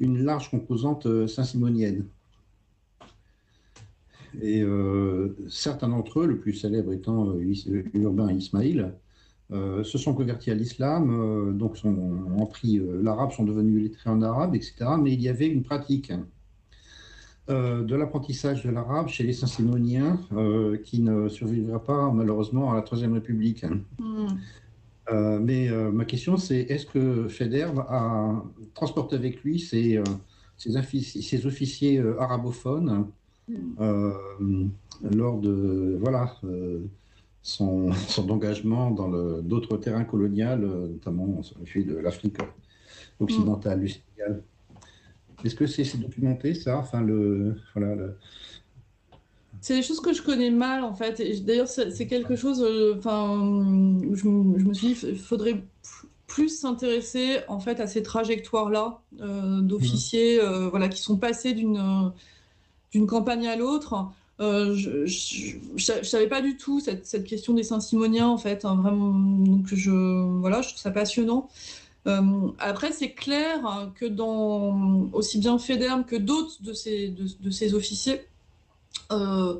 [0.00, 2.06] une large composante saint-simonienne.
[4.40, 7.54] Et euh, certains d'entre eux, le plus célèbre étant euh,
[7.94, 8.92] Urbain Ismail,
[9.52, 11.96] euh, se sont convertis à l'islam, donc sont,
[12.36, 14.74] ont pris l'arabe, sont devenus lettrés en arabe, etc.
[15.00, 16.12] Mais il y avait une pratique
[17.48, 20.18] de l'apprentissage de l'arabe chez les Saint-Simoniens
[20.84, 23.64] qui ne survivra pas malheureusement à la Troisième République.
[24.00, 25.40] Hmm.
[25.40, 28.42] mais ma question, c'est est-ce que Federer a
[28.74, 30.02] transporté avec lui ses,
[30.56, 33.06] ses officiers arabophones
[33.80, 34.12] euh,
[35.02, 36.80] lors de voilà, euh,
[37.42, 39.08] son, son, engagement dans
[39.42, 42.38] d'autres terrains coloniaux, euh, notamment celui de l'Afrique
[43.20, 44.42] occidentale, du Sénégal.
[45.44, 46.78] Est-ce que c'est documenté ça?
[46.78, 47.94] Enfin, le, voilà,
[49.60, 51.22] C'est des choses que je connais mal en fait.
[51.44, 52.66] D'ailleurs, c'est quelque chose.
[52.96, 53.64] Enfin,
[54.12, 55.62] je, je, me suis dit, il faudrait
[56.26, 59.02] plus s'intéresser en fait à ces trajectoires-là
[59.60, 60.68] d'officiers, mmh.
[60.70, 62.12] voilà, qui sont passés d'une
[62.92, 64.08] d'une campagne à l'autre.
[64.38, 69.10] je, ne savais pas du tout cette, cette question des Saint-Simoniens en fait, hein, vraiment.
[69.10, 71.48] Donc je, voilà, je trouve ça passionnant.
[72.06, 77.74] Euh, après, c'est clair que dans aussi bien Federm que d'autres de ces, de, ces
[77.74, 78.20] officiers,
[79.10, 79.56] euh,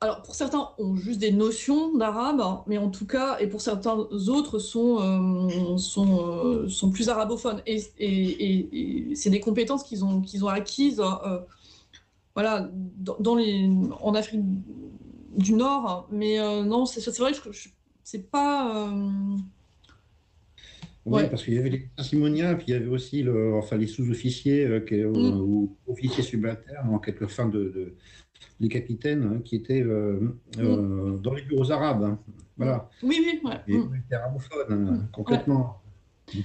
[0.00, 3.96] alors pour certains ont juste des notions d'arabe, mais en tout cas, et pour certains
[4.28, 7.60] autres sont, euh, sont, sont, plus arabophones.
[7.66, 11.02] Et, et, c'est des compétences qu'ils ont, qu'ils ont acquises
[12.34, 13.68] voilà, dans, les,
[14.00, 14.42] en Afrique
[15.36, 16.08] du Nord.
[16.10, 17.50] Mais non, c'est vrai que
[18.04, 18.92] c'est pas
[21.06, 23.86] oui, parce qu'il y avait les Simoniens, puis il y avait aussi le, enfin, les
[23.86, 25.40] sous-officiers euh, mm.
[25.40, 27.94] ou officiers subalternes, en quelque sorte, de,
[28.60, 30.20] les capitaines hein, qui étaient euh,
[30.58, 31.20] euh, mm.
[31.22, 32.02] dans les bureaux arabes.
[32.02, 32.18] Hein.
[32.56, 32.90] Voilà.
[33.02, 33.60] Oui, oui, ouais.
[33.66, 34.02] Et mm.
[34.04, 35.80] étaient arabophones, hein, complètement.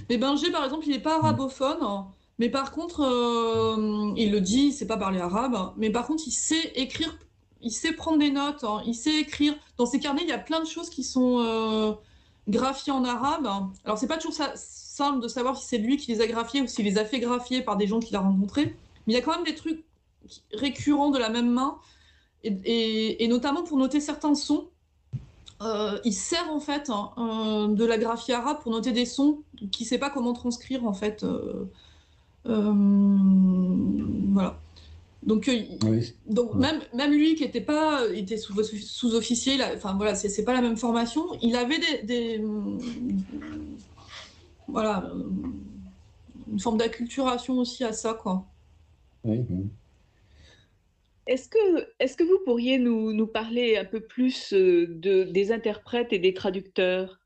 [0.08, 1.78] Mais Binger, par exemple, il n'est pas arabophone.
[2.38, 3.00] Mais par contre,
[4.16, 7.18] il le dit, il ne sait pas parler arabe, mais par contre, il sait écrire,
[7.62, 9.54] il sait prendre des notes, il sait écrire.
[9.78, 11.96] Dans ses carnets, il y a plein de choses qui sont
[12.48, 13.48] graphiés en arabe.
[13.84, 16.66] Alors, c'est pas toujours simple de savoir si c'est lui qui les a graphiés ou
[16.66, 18.76] s'il les a fait graphier par des gens qu'il a rencontrés.
[19.06, 19.84] Mais il y a quand même des trucs
[20.52, 21.78] récurrents de la même main,
[22.44, 24.68] et, notamment pour noter certains sons.
[25.62, 29.42] Euh, il sert en fait hein, euh, de la graphie arabe pour noter des sons
[29.72, 31.24] qu'il ne sait pas comment transcrire en fait.
[32.48, 32.72] Euh,
[34.32, 34.60] voilà.
[35.22, 40.52] Donc, euh, donc même, même lui qui était pas, était sous-officier, enfin voilà, c'est pas
[40.54, 41.26] la même formation.
[41.42, 42.40] Il avait des,
[44.68, 45.10] voilà,
[46.50, 48.46] une forme d'acculturation aussi à ça, quoi.
[51.26, 55.50] Est-ce que, est que vous pourriez nous, nous, parler un peu plus euh, de, des
[55.50, 57.20] interprètes et des traducteurs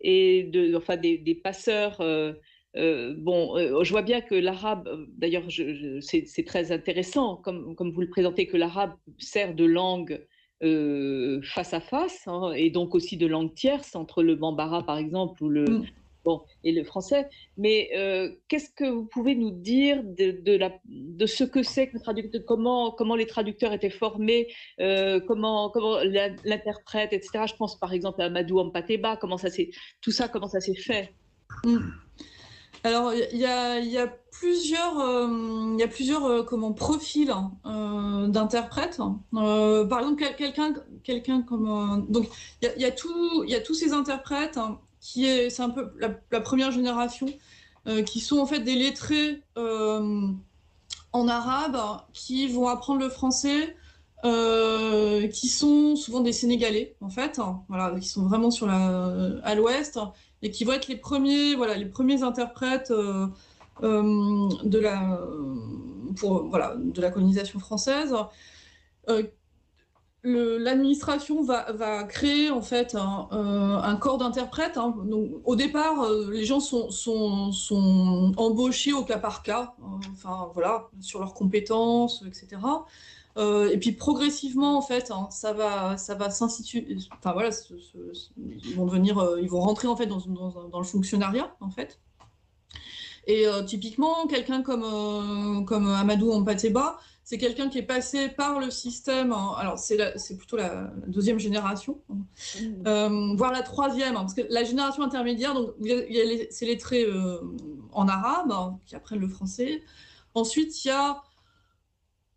[0.00, 2.32] et de, enfin des, des passeurs euh,
[2.76, 5.44] euh, bon, euh, je vois bien que l'arabe, euh, d'ailleurs,
[6.00, 10.24] c'est très intéressant, comme, comme, vous le présentez, que l'arabe sert de langue
[11.42, 15.44] face à face, hein, et donc aussi de langue tierce, entre le bambara, par exemple,
[15.44, 15.86] ou le, mm.
[16.24, 17.28] bon, et le français.
[17.58, 17.90] Mais
[18.48, 22.00] qu'est-ce que vous pouvez nous dire de, de, la, de ce que c'est que le
[22.00, 24.48] traducteur, comment, comment les traducteurs étaient formés,
[25.26, 25.98] comment, comment
[26.44, 27.44] l'interprète, etc.
[27.46, 29.50] Je pense par exemple à Amadou Ampateba, comment ça
[30.00, 31.12] tout ça, comment ça s'est fait.
[31.66, 31.90] Mm.
[32.86, 35.28] Alors, il y a, plusieurs,
[35.72, 39.00] il y a plusieurs euh, euh, comment, profils hein, euh, d'interprètes.
[39.32, 42.04] par exemple, quelqu'un quelqu'un comme.
[42.10, 42.28] donc,
[42.60, 45.92] il y a, tout, y a tous ces interprètes hein, qui est, c'est un peu
[45.98, 47.26] la, première génération,
[48.04, 51.78] qui sont en fait des lettrés en arabe,
[52.12, 53.74] qui vont apprendre le français.
[55.32, 59.10] qui sont souvent des Sénégalais en fait, voilà, qui sont vraiment sur la,
[59.42, 59.98] à l'ouest
[60.44, 63.26] et qui vont être les premiers, voilà, les premiers interprètes euh,
[63.82, 65.18] euh, de la,
[66.16, 68.14] pour, voilà, de la colonisation française.
[69.08, 69.22] Euh,
[70.22, 74.76] l'administration va, créer en fait un, corps d'interprètes.
[74.76, 74.94] Hein.
[75.44, 80.00] au départ, les gens sont, sont, sont, embauchés au cas par cas, hein.
[80.12, 82.58] enfin voilà, sur leurs compétences, etc.
[83.36, 86.96] Euh, et puis progressivement, en fait, hein, ça va, ça va s'instituer.
[87.18, 87.50] Enfin voilà,
[88.36, 91.98] ils vont devenir, euh, ils vont rentrer en fait dans, dans, le fonctionnariat, en fait.
[93.26, 98.70] Et euh, typiquement, quelqu'un comme, comme Amadou Ampateba, c'est quelqu'un qui est passé par le
[98.70, 99.32] système.
[99.32, 103.34] Hein, alors c'est, c'est plutôt la, deuxième génération, mmh.
[103.34, 105.70] voire la troisième, hein, parce que la génération intermédiaire, donc
[106.50, 107.08] c'est les traits
[107.92, 109.82] en arabe qui apprennent le français.
[110.34, 111.22] Ensuite, il y a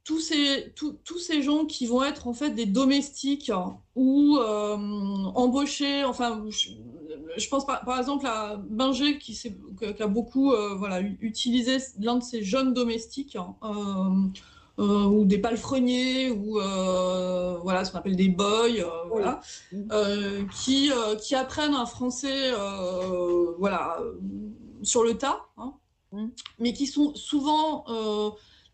[0.07, 3.51] tous ces, tous ces gens qui vont être en fait des domestiques
[3.93, 4.77] ou euh,
[5.35, 11.01] embauchés, enfin, je, pense par, par, exemple à Binger qui, qui a beaucoup euh, voilà,
[11.01, 18.15] utilisé l'un de ces jeunes domestiques, euh, ou des palefreniers, ou voilà, ce qu'on appelle
[18.15, 19.41] des boys, voilà,
[20.55, 20.89] qui,
[21.21, 22.53] qui apprennent un français
[23.59, 23.99] voilà,
[24.83, 25.73] sur le tas, hein,
[26.13, 26.27] mmh.
[26.59, 27.83] mais qui sont souvent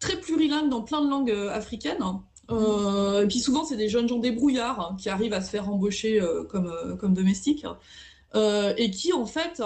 [0.04, 2.04] très plurilingue dans plein de langues euh, africaines.
[2.51, 5.70] Euh, et puis souvent, c'est des jeunes gens débrouillards hein, qui arrivent à se faire
[5.70, 7.66] embaucher euh, comme, comme domestiques
[8.36, 9.62] et qui, en fait,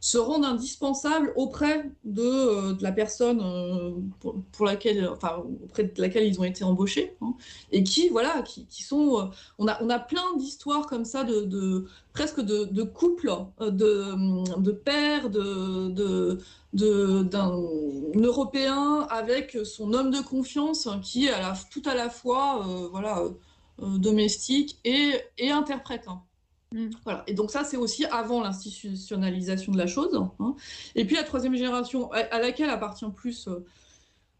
[0.00, 3.42] se rendent indispensables auprès de, de la personne
[4.52, 7.34] pour, laquelle, auprès de laquelle ils ont été embauchés, hein,
[7.72, 12.40] et qui, voilà, qui, sont, on a, on a plein d'histoires comme ça de, presque
[12.40, 16.38] de, couples, de, de pères, de,
[16.72, 17.56] d'un
[18.14, 23.30] Européen avec son homme de confiance qui est à la, tout à la fois euh,
[23.82, 26.04] euh, domestique et, et interprète.
[26.08, 26.22] Hein.
[26.72, 26.88] Mm.
[27.04, 27.24] Voilà.
[27.26, 30.20] Et donc ça, c'est aussi avant l'institutionnalisation de la chose.
[30.38, 30.54] Hein.
[30.94, 33.64] Et puis la troisième génération, à, laquelle appartient plus euh,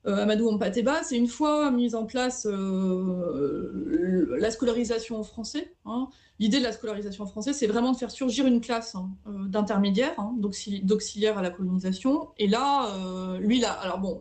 [0.07, 5.75] euh, Amadou Ampateba, c'est une fois mise en place euh, la scolarisation en français.
[5.87, 6.09] Hein.
[6.39, 10.15] L'idée de la scolarisation en français, c'est vraiment de faire surgir une classe hein, d'intermédiaires,
[10.37, 12.29] d'auxiliaires à la colonisation.
[12.37, 12.95] Et là,
[13.41, 14.21] lui, là, alors bon,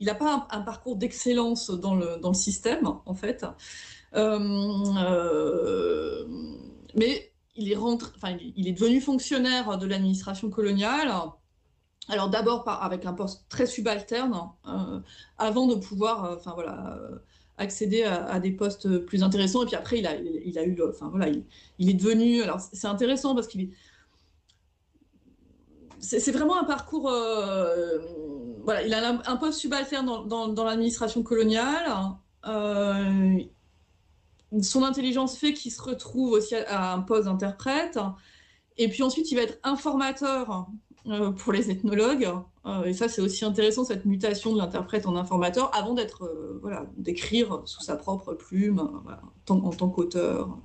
[0.00, 3.44] il n'a pas un, parcours d'excellence dans le, dans le système, en fait
[6.96, 11.10] mais il est, enfin, il est devenu fonctionnaire de l'administration coloniale.
[12.08, 15.00] Alors d'abord avec un poste très subalterne, euh,
[15.38, 17.18] avant de pouvoir, euh, enfin voilà, euh,
[17.58, 19.62] accéder à, des postes plus intéressants.
[19.62, 21.28] Et puis après, il a, il, a eu, enfin voilà,
[21.78, 22.42] il, est devenu.
[22.42, 23.70] Alors c'est intéressant parce qu'il
[25.98, 27.10] c'est vraiment un parcours.
[28.62, 31.90] voilà, il a un, poste subalterne dans, dans, l'administration coloniale
[34.62, 37.98] son intelligence fait qu'il se retrouve aussi à, un poste d'interprète.
[38.78, 40.68] Et puis ensuite, il va être informateur
[41.06, 42.28] euh, pour les ethnologues.
[42.66, 46.58] Euh, et ça, c'est aussi intéressant, cette mutation de l'interprète en informateur, avant d'être, euh,
[46.62, 48.80] voilà, d'écrire sous sa propre plume,
[49.48, 50.58] en, tant qu'auteur.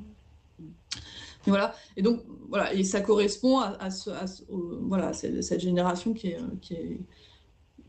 [1.45, 1.73] voilà.
[1.95, 2.73] Et donc, voilà.
[2.73, 6.99] Et ça correspond à, cette génération qui est, qui est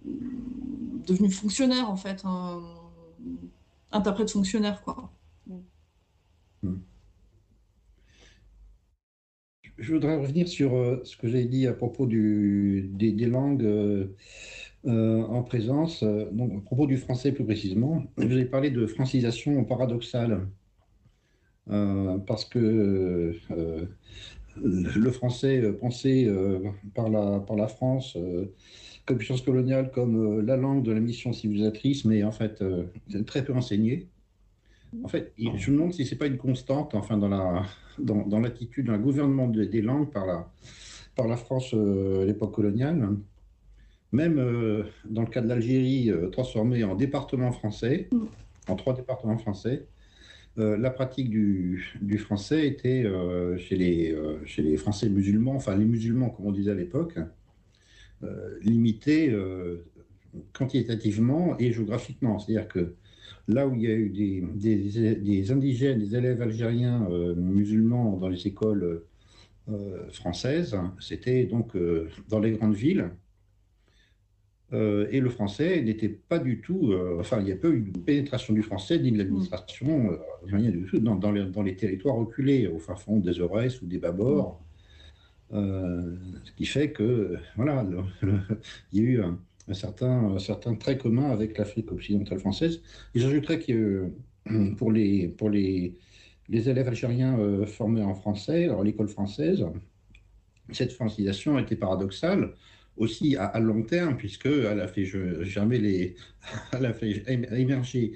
[0.04, 2.22] devenue fonctionnaire, en fait.
[3.92, 5.10] interprète fonctionnaire, quoi.
[6.62, 6.78] Hmm.
[9.78, 14.14] Je voudrais revenir sur euh, ce que j'ai dit à propos des, langues euh,
[14.86, 18.04] euh, en présence, donc à propos du français plus précisément.
[18.16, 20.46] Vous ai parlé de francisation paradoxale,
[21.66, 23.34] parce que
[24.56, 26.30] le français pensé
[26.94, 28.16] par, la, par la France
[29.04, 32.62] comme puissance coloniale, comme la langue de la mission civilisatrice, mais en fait
[33.26, 34.11] très peu enseigné.
[35.02, 37.64] En fait, je me demande si ce n'est pas une constante, enfin, dans la
[37.98, 40.50] dans, l'attitude d'un gouvernement des langues par la,
[41.14, 43.16] par la France euh, à l'époque coloniale.
[44.12, 48.08] Même euh, dans le cas de l'Algérie, euh, transformée en département français,
[48.68, 49.86] en trois départements français,
[50.58, 53.10] la pratique du, du français était
[53.56, 54.14] chez, les,
[54.44, 57.18] chez les Français musulmans, enfin les musulmans comme on disait à l'époque,
[58.60, 59.34] limitée
[60.52, 62.38] quantitativement et géographiquement.
[62.38, 62.96] C'est-à-dire que
[63.48, 68.46] là où il y a eu des, indigènes, des élèves algériens euh, musulmans dans les
[68.46, 69.02] écoles
[69.68, 73.10] euh, françaises, c'était donc euh, dans les grandes villes.
[74.72, 78.54] et le français n'était pas du tout, enfin, il n'y a pas eu de pénétration
[78.54, 82.96] du français ni de l'administration, rien du tout, dans, dans, les, territoires reculés, au fin
[82.96, 84.58] fond des Aurès ou des Babors.
[85.50, 87.86] ce qui fait que, voilà,
[88.92, 89.38] il y a eu un,
[89.68, 90.98] un certain, certain trait
[91.30, 92.82] avec l'Afrique occidentale française.
[93.14, 94.10] Et j'ajouterais que
[94.50, 95.94] euh, pour les, pour les,
[96.48, 99.64] les élèves algériens euh, formés en français, à l'école française,
[100.70, 102.54] cette francisation était paradoxale
[102.96, 105.04] aussi à, long terme, puisqu'elle a fait
[105.42, 106.14] jamais les,
[106.72, 108.12] elle a fait émerger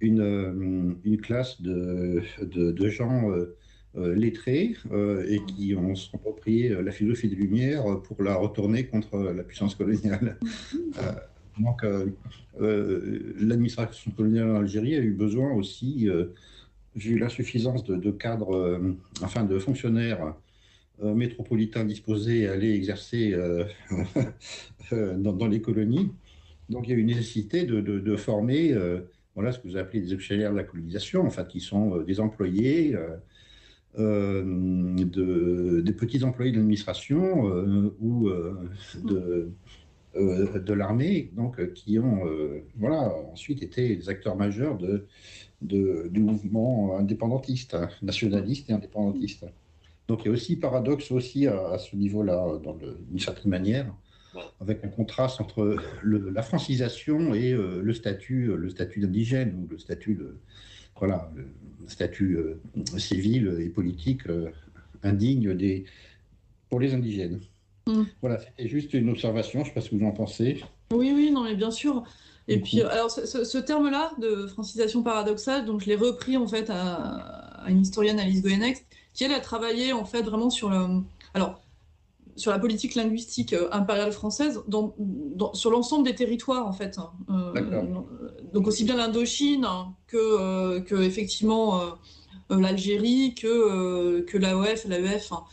[0.00, 3.56] une, euh, une classe de, de, gens euh,
[3.94, 9.18] lettrés euh, et qui ont approprié euh, la philosophie des Lumières pour la retourner contre
[9.18, 10.38] la puissance coloniale.
[11.58, 11.84] donc,
[12.58, 16.08] l'administration coloniale en Algérie a eu besoin aussi,
[16.96, 18.80] j'ai eu l'insuffisance de, cadres,
[19.22, 20.34] enfin de fonctionnaires
[21.02, 23.36] métropolitains disposés à aller exercer
[24.90, 26.10] dans, les colonies.
[26.70, 28.74] Donc, il y a eu une nécessité de, former
[29.34, 32.20] voilà ce que vous appelez des auxiliaires de la colonisation, en fait, qui sont des
[32.20, 33.16] employés euh,
[33.98, 38.70] de, des petits employés de l'administration euh, ou euh,
[39.04, 39.52] de,
[40.14, 42.20] de l'armée, donc qui ont
[42.76, 45.06] voilà, ensuite été des acteurs majeurs de,
[45.62, 49.46] de, du mouvement indépendantiste, nationaliste et indépendantiste.
[50.08, 52.60] Donc il y a aussi paradoxe aussi à, ce niveau-là,
[53.08, 53.94] d'une certaine manière,
[54.60, 60.14] avec un contraste entre la francisation et le statut, le statut d'indigène ou le statut
[60.14, 60.36] de,
[61.02, 61.28] voilà,
[61.88, 62.60] statut euh,
[62.96, 64.50] civil et politique euh,
[65.02, 65.84] indigne des,
[66.70, 67.40] pour les indigènes.
[67.88, 68.04] Mm.
[68.20, 70.62] Voilà, c'était juste une observation, je ne sais pas ce que vous en pensez.
[70.92, 72.04] Oui, oui, non, mais bien sûr.
[72.46, 77.64] Et puis, alors, ce, terme-là de francisation paradoxale, donc je l'ai repris en fait à,
[77.66, 81.00] une historienne, Alice Goyenex, qui elle a travaillé en fait vraiment sur le.
[81.34, 81.61] Alors,
[82.36, 84.94] sur la politique linguistique euh, impériale française dans,
[85.54, 86.98] sur l'ensemble des territoires en fait.
[86.98, 87.10] Hein.
[87.30, 88.02] Euh,
[88.52, 89.66] donc aussi bien l'Indochine
[90.06, 91.80] que, euh, que effectivement
[92.50, 95.32] l'Algérie que, que l'AOF, l'AEF.
[95.32, 95.44] Hein.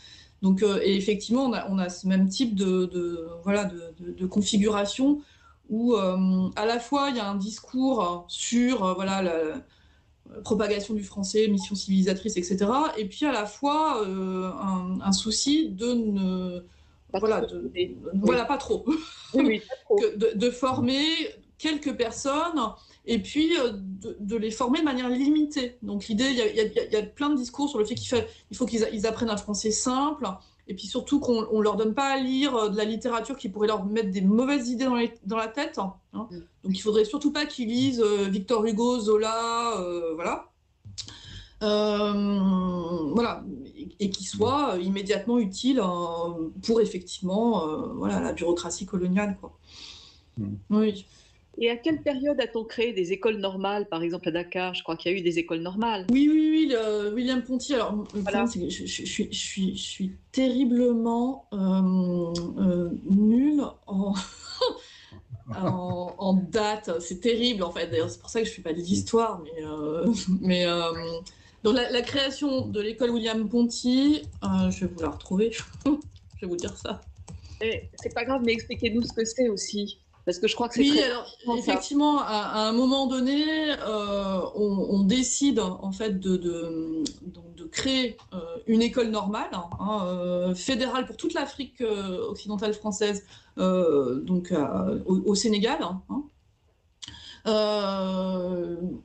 [0.42, 4.26] Donc et effectivement on a, on a, ce même type de, de voilà de, de,
[4.26, 5.20] configuration
[5.68, 9.22] où à la fois il y a un discours sur voilà
[10.44, 12.66] propagation du français, mission civilisatrice, etc.
[12.96, 16.64] Et puis à la fois un, souci de ne
[17.18, 17.46] voilà,
[18.14, 18.84] voilà, pas trop.
[19.34, 21.04] de, former
[21.58, 22.60] quelques personnes
[23.06, 23.50] et puis
[24.20, 25.76] de, les former de manière limitée.
[25.82, 29.06] Donc l'idée, il y, a plein de discours sur le fait qu'il il faut qu'ils
[29.06, 30.28] apprennent un français simple,
[30.70, 33.48] et puis surtout qu'on ne leur donne pas à lire euh, de la littérature qui
[33.48, 34.86] pourrait leur mettre des mauvaises idées
[35.26, 35.78] dans, la tête.
[35.78, 35.94] Hein.
[36.12, 36.38] Mm.
[36.62, 40.46] Donc il faudrait surtout pas qu'ils lisent euh, Victor Hugo, Zola, euh, voilà.
[41.60, 43.44] voilà,
[43.98, 45.82] et, qu'ils soient immédiatement utiles
[46.62, 47.66] pour effectivement
[47.96, 49.36] voilà, la bureaucratie coloniale.
[49.40, 49.58] Quoi.
[50.38, 50.54] Mm.
[50.70, 51.04] Oui.
[51.62, 54.72] Et à quelle période a-t-on créé des écoles normales, par exemple à Dakar?
[54.72, 56.06] Je crois qu'il y a eu des écoles normales.
[56.10, 56.74] Oui, oui, oui,
[57.12, 57.74] William Ponty.
[57.74, 64.14] Alors, je, suis, terriblement euh, euh, nulle en,
[65.54, 66.98] en, date.
[67.00, 67.88] C'est terrible, en fait.
[67.88, 69.42] D'ailleurs, c'est pour ça que je ne fais pas de l'histoire.
[69.44, 70.06] Mais, euh,
[70.40, 70.64] mais
[71.62, 75.50] donc, la, création de l'école William Ponty, je vais vous la retrouver.
[75.84, 75.90] je
[76.40, 77.02] vais vous dire ça.
[77.60, 79.98] C'est pas grave, mais expliquez-nous ce que c'est aussi.
[80.30, 80.82] Parce que je crois que c'est.
[80.82, 81.26] Oui, alors
[81.58, 87.02] effectivement, à, un moment donné, euh, on, décide en fait de, de,
[87.56, 93.24] de créer euh, une école normale, hein, euh, fédérale pour toute l'Afrique occidentale française,
[93.56, 94.54] donc
[95.04, 95.80] au, Sénégal.
[95.82, 96.22] Hein,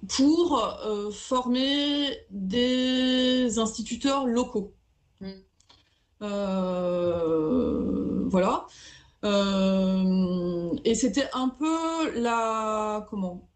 [0.08, 0.78] pour
[1.12, 4.76] former des instituteurs locaux.
[5.22, 5.32] Mm.
[8.30, 8.68] voilà.
[9.26, 13.06] Euh, et c'était un peu la.
[13.10, 13.48] Comment?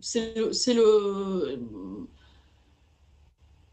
[0.00, 1.58] C'est le.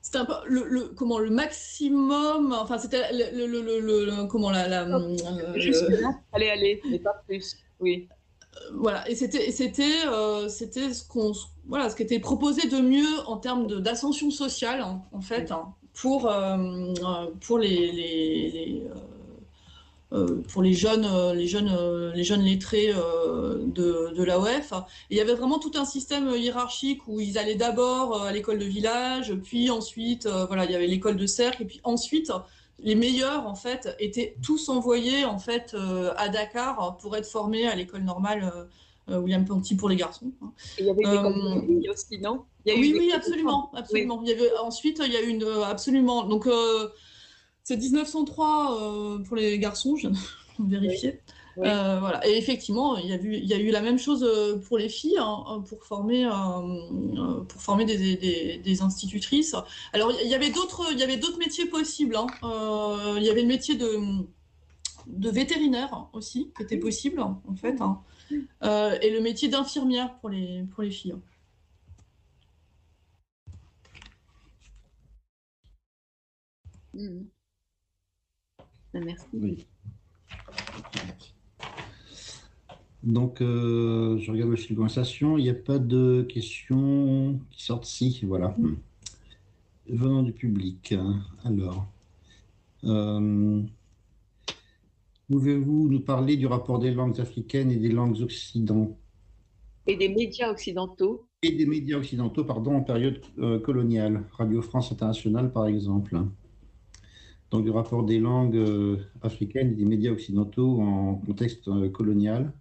[0.01, 5.16] C'était un peu le, comment le maximum enfin c'était le, le, comment la, la oh,
[5.55, 5.97] juste euh,
[6.32, 8.07] allez allez mais pas plus oui
[8.55, 10.03] euh, voilà et c'était c'était
[10.47, 11.32] c'était ce qu'on
[11.66, 15.74] voilà ce qui était proposé de mieux en termes d'ascension sociale hein, en fait hein,
[15.93, 16.32] pour
[17.41, 19.14] pour les, les euh,
[20.47, 24.74] pour les jeunes, euh, les jeunes, euh, les jeunes lettrés de, de l'AOF.
[25.10, 28.66] il y avait vraiment tout un système hiérarchique où ils allaient d'abord à l'école de
[28.66, 32.32] village, puis ensuite, voilà, il y avait l'école de cercle, et puis ensuite,
[32.80, 35.76] les meilleurs en fait étaient tous envoyés en fait
[36.18, 38.68] à Dakar pour être formés à l'école normale
[39.08, 40.32] William Ponty pour les garçons.
[40.41, 40.51] Hein.
[40.80, 42.43] il y avait des aussi, non?
[42.66, 44.22] Oui, oui, absolument, absolument.
[44.24, 46.47] Il y avait ensuite il y a eu une absolument donc
[47.66, 50.20] c'est 1903 euh, pour les garçons, je viens
[50.59, 51.20] de vérifier.
[51.57, 52.26] Euh, voilà.
[52.28, 54.78] Et effectivement, il y, a eu, il y a eu la même chose euh, pour
[54.78, 56.30] les filles, hein, pour former,
[57.49, 59.55] pour former des, des, institutrices.
[59.93, 62.16] Alors, il y avait d'autres, il y avait d'autres métiers possibles.
[62.16, 62.28] Hein.
[63.18, 63.99] il y avait le métier de,
[65.07, 67.82] de vétérinaire aussi, qui était possible, en fait.
[67.82, 68.01] Hein.
[69.01, 71.16] et le métier d'infirmière pour les, pour les filles.
[76.93, 77.26] Mmh.
[79.04, 79.66] Merci.
[83.04, 85.38] Donc, euh, je regarde le fil de conversation.
[85.38, 87.86] Il n'y a pas de questions qui sortent.
[87.86, 88.56] Si, voilà.
[88.58, 88.78] Mm.
[89.89, 90.96] Venant du public.
[91.43, 91.86] Alors,
[92.86, 93.62] euh,
[95.30, 98.96] pouvez-vous nous parler du rapport des langues africaines et des langues occidentales?
[99.88, 104.24] Et des médias occidentaux Et des médias occidentaux, pardon, en période euh, coloniale.
[104.32, 106.17] Radio France Internationale, par exemple
[107.51, 112.51] donc du rapport des langues euh, africaines et des médias occidentaux en contexte euh, colonial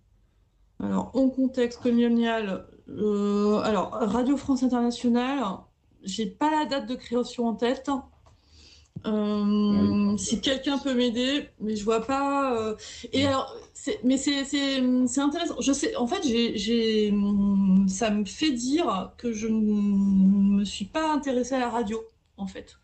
[0.83, 5.43] Alors, en contexte colonial, euh, alors Radio France Internationale,
[6.03, 7.91] j'ai pas la date de création en tête.
[10.19, 12.77] si quelqu'un peut m'aider, mais je vois pas.
[13.13, 13.57] Et alors,
[14.05, 15.61] mais c'est intéressant.
[15.61, 17.13] Je sais, en fait, j'ai,
[17.89, 22.03] ça me fait dire que je ne me suis pas intéressée à la radio,
[22.37, 22.77] en fait.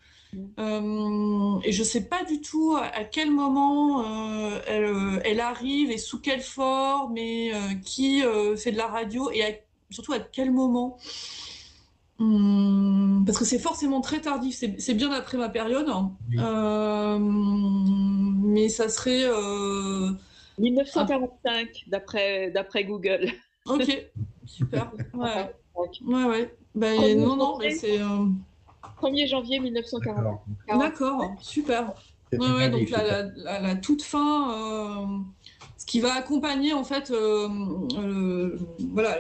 [0.59, 5.91] Euh, et je ne sais pas du tout à quel moment euh, euh, elle, arrive
[5.91, 7.53] et sous quelle forme et
[7.85, 8.23] qui
[8.57, 10.99] fait de la radio et surtout à quel moment.
[12.19, 16.13] Hum, parce que c'est forcément très tardif, c'est bien après ma période, hein.
[18.45, 19.27] mais ça serait
[20.59, 23.33] 1945 d'après d'après Google.
[23.67, 24.11] Ok,
[24.47, 24.93] super.
[25.15, 25.55] Ouais,
[26.05, 26.55] ouais, ouais.
[26.75, 27.99] Ben, non, non, mais c'est.
[29.01, 30.41] 1er janvier 1940.
[30.69, 31.95] D'accord, super.
[32.33, 35.19] Ouais, donc la, toute fin, euh,
[35.77, 37.49] ce qui va accompagner en fait, euh,
[37.99, 38.57] euh,
[38.93, 39.17] voilà,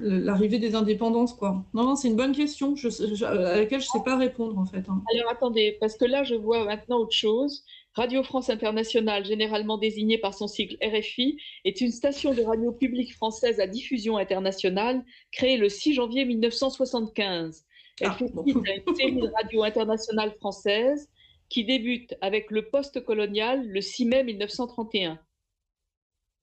[0.00, 1.62] l'arrivée des indépendances, quoi.
[1.72, 4.66] Non, non, c'est une bonne question je, à laquelle je ne sais pas répondre, en
[4.66, 4.88] fait.
[4.88, 5.02] Hein.
[5.14, 7.64] Alors, attendez, parce que là, je vois maintenant autre chose.
[7.94, 13.14] Radio France Internationale, généralement désignée par son cycle RFI, est une station de radio publique
[13.14, 17.64] française à diffusion internationale créée le 6 janvier 1975.
[18.00, 21.08] Elle ah, fait suite à une série de radio internationale française
[21.48, 25.18] qui débute avec le post-colonial le 6 mai 1931.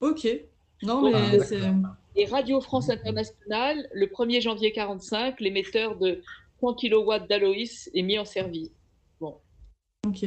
[0.00, 0.26] Ok.
[0.82, 1.60] Non, mais c'est.
[2.14, 6.20] Et Radio France Internationale, le 1er janvier 1945, l'émetteur de
[6.58, 8.70] 3 kW d'Aloïs est mis en service.
[9.20, 9.36] Bon.
[10.06, 10.24] Ok.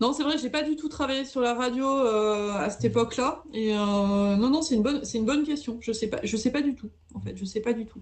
[0.00, 3.42] Non, c'est vrai, j'ai pas du tout travaillé sur la radio euh, à cette époque-là.
[3.52, 5.78] Et euh, non, non, c'est une bonne, c'est une bonne question.
[5.80, 6.90] Je sais pas, je sais pas du tout.
[7.14, 8.00] En fait, je sais pas du tout.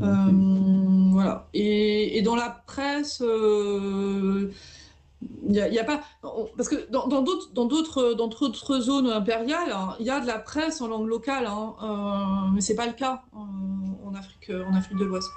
[0.00, 1.48] Euh, voilà.
[1.54, 4.50] Et, et, dans la presse, il
[5.50, 6.02] n'y a, pas.
[6.56, 10.80] Parce que dans d'autres dans d'autres zones impériales, hein, il y a de la presse
[10.80, 15.04] en langue locale, hein, euh, mais c'est pas le cas en, Afrique en Afrique de
[15.04, 15.30] l'Ouest.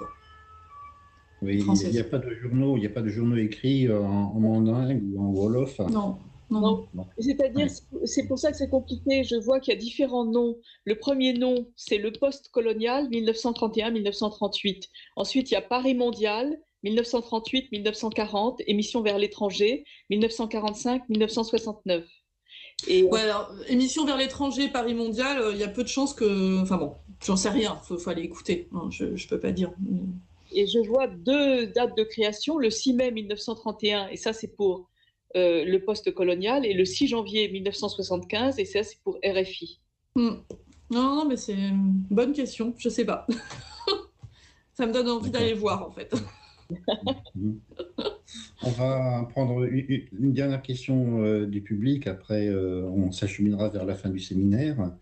[1.42, 4.38] Oui, il n'y a, pas de journaux, il a pas de journaux écrits en, en
[4.38, 5.80] mandingue ou en wolof.
[5.90, 6.18] Non.
[6.60, 6.88] Non.
[7.18, 7.68] C'est-à-dire,
[8.04, 9.24] c'est pour ça que c'est compliqué.
[9.24, 10.58] Je vois qu'il y a différents noms.
[10.84, 14.88] Le premier nom, c'est le post-colonial, 1931-1938.
[15.16, 22.04] Ensuite, il y a Paris mondial, 1938-1940, Émission vers l'étranger, 1945-1969.
[22.88, 23.04] Et...
[23.04, 26.60] Ouais, alors, émission vers l'étranger, Paris mondial, euh, il y a peu de chances que.
[26.60, 28.68] Enfin bon, j'en sais rien, il faut, aller écouter.
[28.90, 29.72] je ne peux pas dire.
[30.52, 34.90] Et je vois deux dates de création, le 6 mai 1931, et ça c'est pour
[35.36, 39.80] euh, le post-colonial, et le 6 janvier 1975, et ça c'est pour RFI.
[40.14, 40.36] Hmm.
[40.90, 43.26] Non, non, mais c'est une bonne question, je sais pas.
[44.74, 46.14] ça me donne envie d'aller voir en fait.
[48.62, 53.94] on va prendre une, dernière question euh, du public, après euh, on s'acheminera vers la
[53.94, 54.92] fin du séminaire.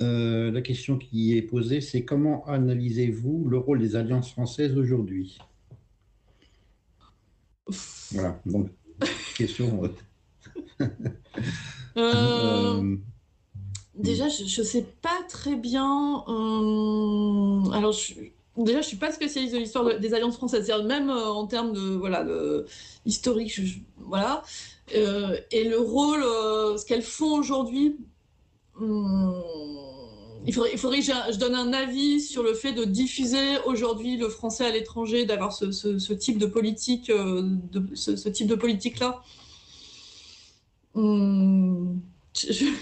[0.00, 5.38] Euh, la question qui est posée, c'est comment analysez-vous le rôle des alliances françaises aujourd'hui?
[8.12, 8.68] Voilà, donc,
[9.34, 9.82] question.
[13.94, 16.24] déjà, je ne sais pas très bien.
[16.26, 18.14] alors, je,
[18.56, 21.80] déjà, je suis pas spécialiste de l'histoire des alliances françaises, même euh, en termes de
[21.80, 22.24] voilà
[23.06, 23.60] historique,
[23.98, 24.42] voilà.
[24.94, 27.96] Euh, et le rôle, euh, ce qu'elles font aujourd'hui,
[28.78, 29.32] hmm,
[30.46, 34.16] il faudrait, il faudrait que je, donne un avis sur le fait de diffuser aujourd'hui
[34.16, 39.22] le français à l'étranger, d'avoir ce, type de politique, de, ce, type de politique là.
[40.94, 41.98] Hmm,
[42.36, 42.52] je,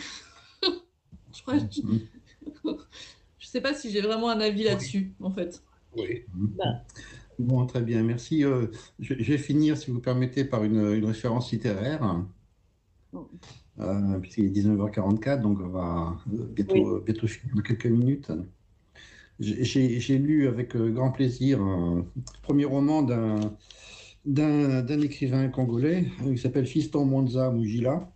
[1.33, 1.43] je,
[3.39, 5.63] je sais pas si j'ai vraiment un avis là-dessus, en fait.
[5.97, 6.23] Oui.
[6.33, 6.85] Bah.
[7.41, 8.45] Bon, très bien, merci.
[8.45, 8.67] Euh,
[8.99, 12.23] je, vais finir, si vous permettez, par une, référence littéraire.
[13.79, 18.31] Euh, puisqu'il est 19h44, donc on va bientôt, bientôt finir dans quelques minutes.
[19.39, 22.05] J'ai lu avec euh, grand plaisir un
[22.43, 23.03] premier roman
[24.27, 28.11] d'un écrivain congolais qui s'appelle Fiston Monza Mujila.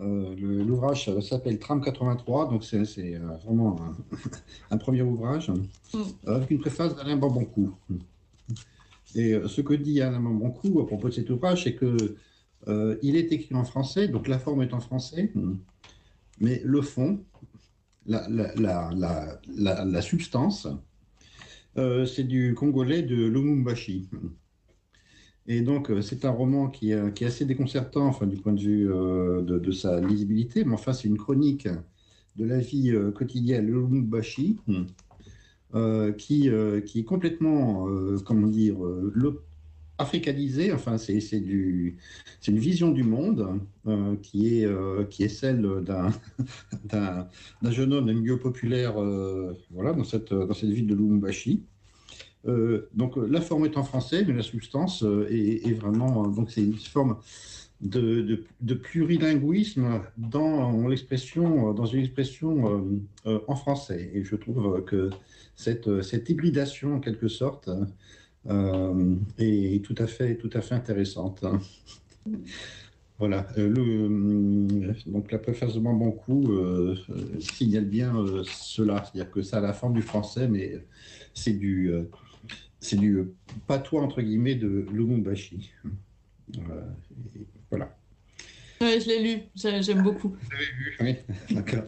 [0.00, 3.76] Euh, l'ouvrage s'appelle Tram 83, donc c'est euh, vraiment
[4.70, 5.98] un, premier ouvrage, mm.
[6.26, 7.72] avec une préface d'Alain Bamboncou.
[9.14, 12.16] Et euh, ce que dit Alain Bamboncou à propos de cet ouvrage, c'est que
[12.66, 15.32] il est écrit en français, donc la forme est en français,
[16.40, 17.24] mais le fond,
[18.06, 19.38] la, la,
[19.84, 20.68] la substance,
[21.76, 24.08] c'est du congolais de Lumumbashi.
[25.46, 28.90] Et donc, euh, c'est un roman qui, est assez déconcertant, enfin, du point de vue
[28.90, 31.68] euh, de, sa lisibilité, mais enfin, c'est une chronique
[32.36, 34.58] de la vie euh, quotidienne de Lumumbashi,
[36.18, 36.50] qui,
[36.86, 37.88] qui est complètement,
[38.24, 38.76] comment dire,
[39.98, 40.72] africanisée.
[40.72, 43.60] Enfin, c'est une vision du monde
[44.22, 44.68] qui, est,
[45.08, 45.62] qui est celle
[46.84, 48.94] d'un jeune homme d'un milieu populaire
[49.70, 51.62] voilà, dans, cette, dans cette ville de Lumumbashi.
[52.46, 56.62] Euh, donc la forme est en français, mais la substance euh, est, vraiment donc c'est
[56.62, 57.16] une forme
[57.80, 62.86] de, de, plurilinguisme dans l'expression dans une expression
[63.26, 64.10] euh, en français.
[64.14, 65.10] Et je trouve que
[65.56, 67.70] cette, cette hybridation en quelque sorte
[68.48, 71.44] est tout à fait tout à fait intéressante.
[73.16, 73.46] Voilà.
[73.56, 74.66] le,
[75.06, 76.50] donc la préface de Bambou
[77.38, 78.12] signale bien
[78.44, 80.84] cela, c'est-à-dire que ça a la forme du français, mais
[81.32, 81.92] c'est du
[82.84, 83.32] c'est du
[83.66, 85.70] patois entre guillemets de Lumumbashi.
[86.58, 86.82] Euh,
[87.70, 87.96] voilà.
[88.80, 90.28] Ouais, je l'ai lu, j'aime beaucoup.
[90.28, 91.84] Vous l'avez lu, oui, d'accord.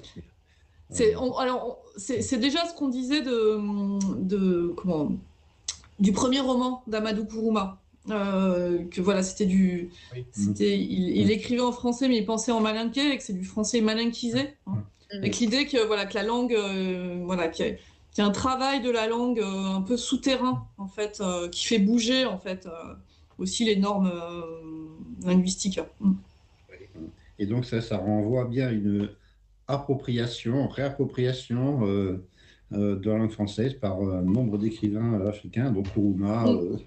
[0.88, 5.12] C'est, alors, c'est, déjà ce qu'on disait de, de, comment,
[5.98, 7.80] du premier roman d'Amadou Kourouma.
[8.08, 9.90] Euh, que voilà, c'était du,
[10.30, 13.80] c'était, il, écrivait en français, mais il pensait en malinqué, et que c'est du français
[13.80, 18.30] malinquisé, hein, avec l'idée que voilà que la langue, euh, voilà, qui, y a un
[18.30, 21.20] travail de la langue un peu souterrain, en fait,
[21.50, 22.68] qui fait bouger, en fait,
[23.38, 24.12] aussi les normes
[25.24, 25.80] linguistiques.
[25.98, 26.12] Mm.
[27.40, 29.10] Et donc, ça, ça renvoie bien à une
[29.68, 32.26] appropriation, réappropriation euh, euh,
[32.70, 36.78] de la langue française par un nombre d'écrivains africains, donc Kuruma, mm.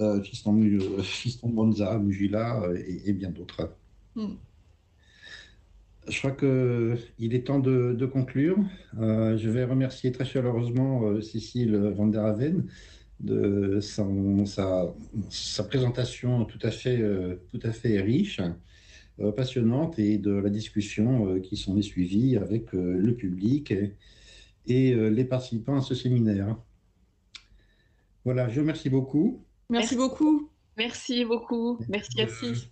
[0.00, 0.60] euh, Fiston,
[1.02, 2.62] Fiston Monza, Mujila
[3.06, 3.74] et, bien d'autres.
[4.16, 4.34] Mm.
[6.06, 8.58] Je crois qu'il est temps de, conclure.
[8.92, 12.66] je vais remercier très chaleureusement Cécile Van der Haven
[13.20, 14.04] de sa,
[15.30, 17.02] sa, présentation tout à fait,
[17.50, 18.42] tout à fait riche.
[19.20, 23.70] Euh, passionnante et de la discussion euh, qui s'en est suivie avec euh, le public
[23.70, 23.92] et,
[24.66, 26.56] les participants à ce séminaire.
[28.24, 29.44] Voilà, je vous remercie beaucoup.
[29.68, 30.50] Merci beaucoup.
[30.76, 31.78] Merci beaucoup.
[31.88, 32.16] Merci.
[32.16, 32.70] Merci.